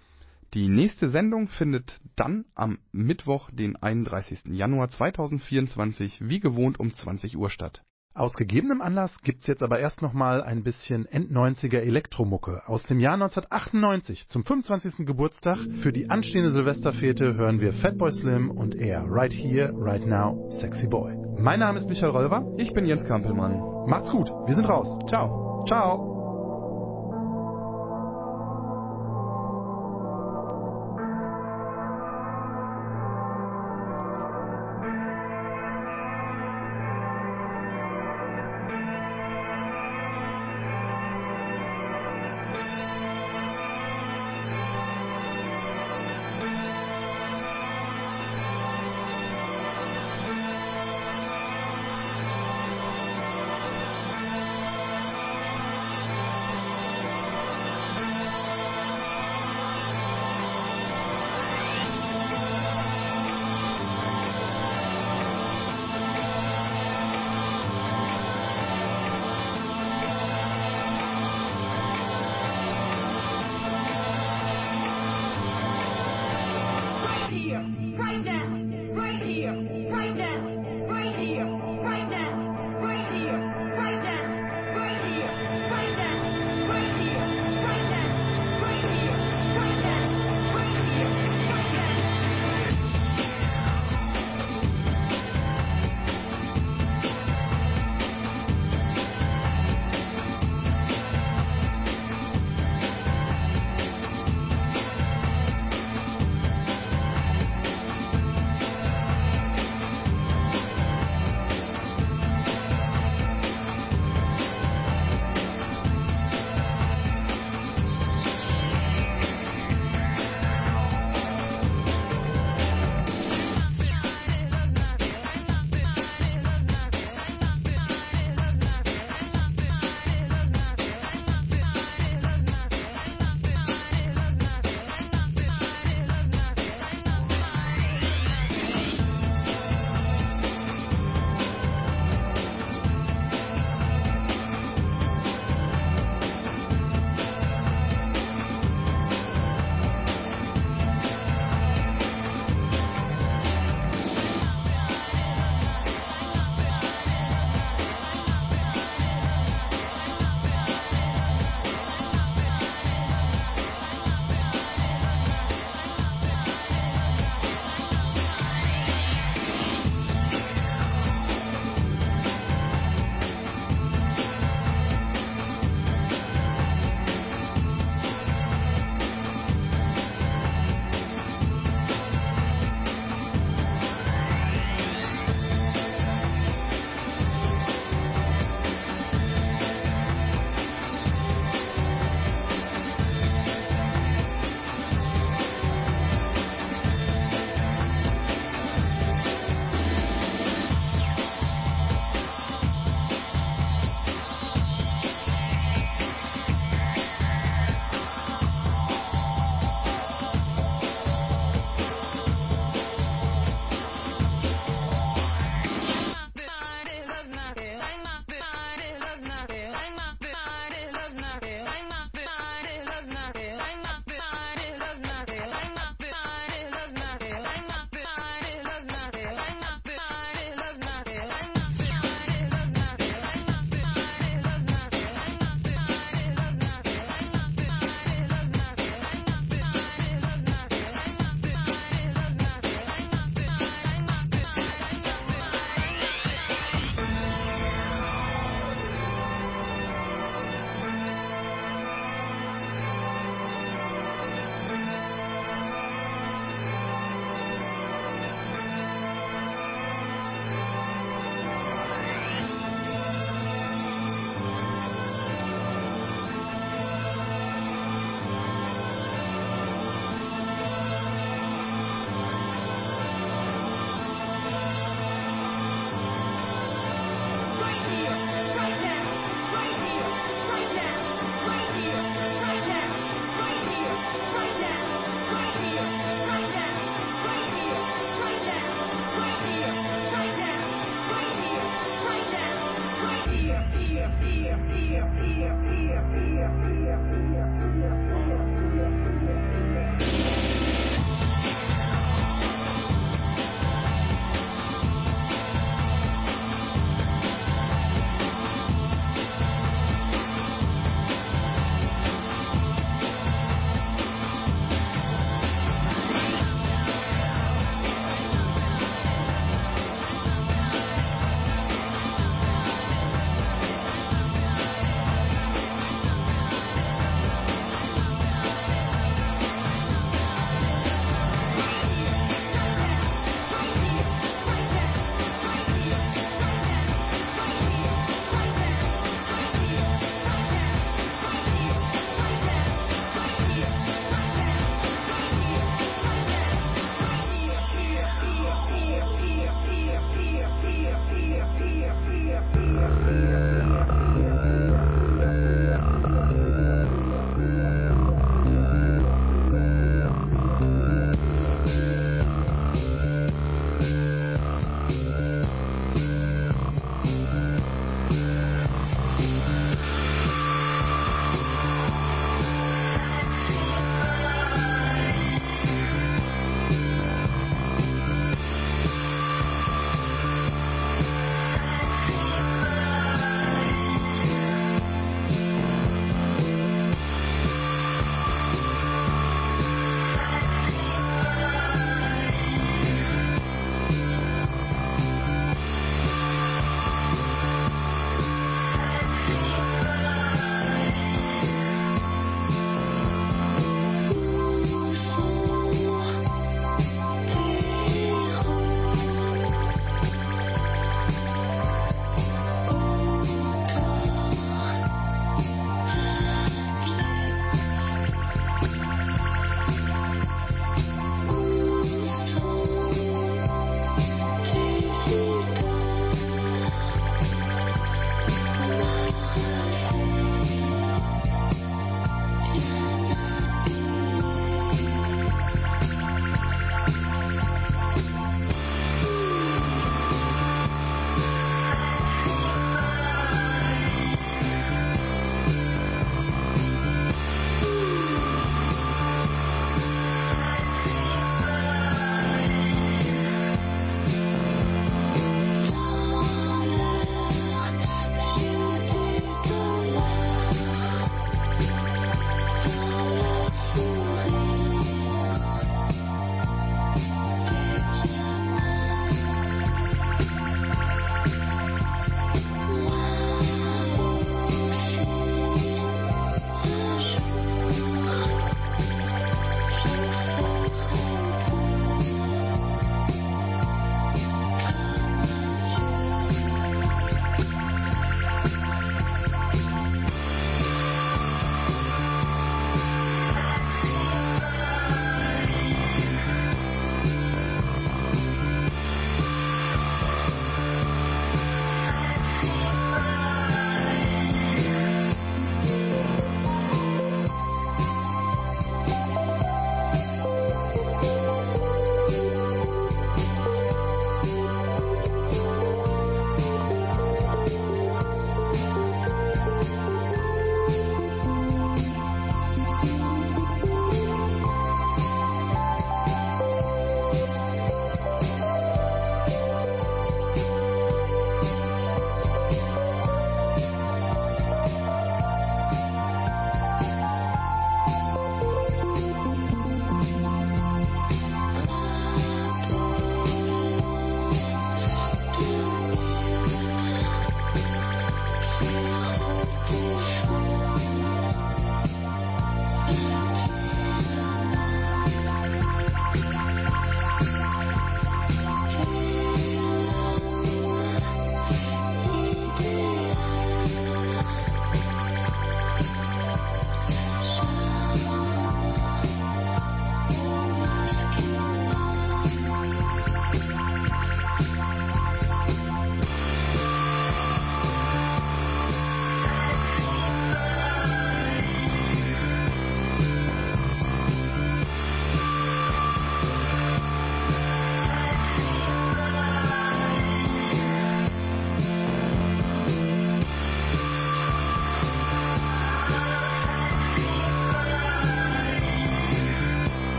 Die 0.54 0.68
nächste 0.68 1.10
Sendung 1.10 1.46
findet 1.46 2.00
dann 2.16 2.44
am 2.56 2.78
Mittwoch, 2.90 3.50
den 3.52 3.76
31. 3.76 4.46
Januar 4.46 4.88
2024, 4.88 6.28
wie 6.28 6.40
gewohnt 6.40 6.80
um 6.80 6.92
20 6.92 7.36
Uhr 7.36 7.50
statt. 7.50 7.82
Aus 8.12 8.34
gegebenem 8.34 8.82
Anlass 8.82 9.16
gibt's 9.22 9.46
jetzt 9.46 9.62
aber 9.62 9.78
erst 9.78 10.02
nochmal 10.02 10.42
ein 10.42 10.64
bisschen 10.64 11.06
End-90er 11.06 11.78
Elektromucke. 11.78 12.62
Aus 12.66 12.82
dem 12.82 12.98
Jahr 12.98 13.14
1998 13.14 14.26
zum 14.26 14.44
25. 14.44 15.06
Geburtstag 15.06 15.58
für 15.82 15.92
die 15.92 16.10
anstehende 16.10 16.50
Silvesterfete 16.50 17.34
hören 17.34 17.60
wir 17.60 17.72
Fatboy 17.72 18.10
Slim 18.10 18.50
und 18.50 18.74
er 18.74 19.04
Right 19.06 19.32
Here, 19.32 19.72
Right 19.76 20.04
Now, 20.04 20.50
Sexy 20.60 20.88
Boy. 20.88 21.14
Mein 21.38 21.60
Name 21.60 21.78
ist 21.78 21.88
Michael 21.88 22.10
Rölver. 22.10 22.44
Ich 22.58 22.72
bin 22.72 22.84
Jens 22.84 23.04
Kampelmann. 23.04 23.60
Macht's 23.86 24.10
gut, 24.10 24.28
wir 24.46 24.54
sind 24.56 24.64
raus. 24.64 24.88
Ciao. 25.08 25.64
Ciao. 25.68 26.09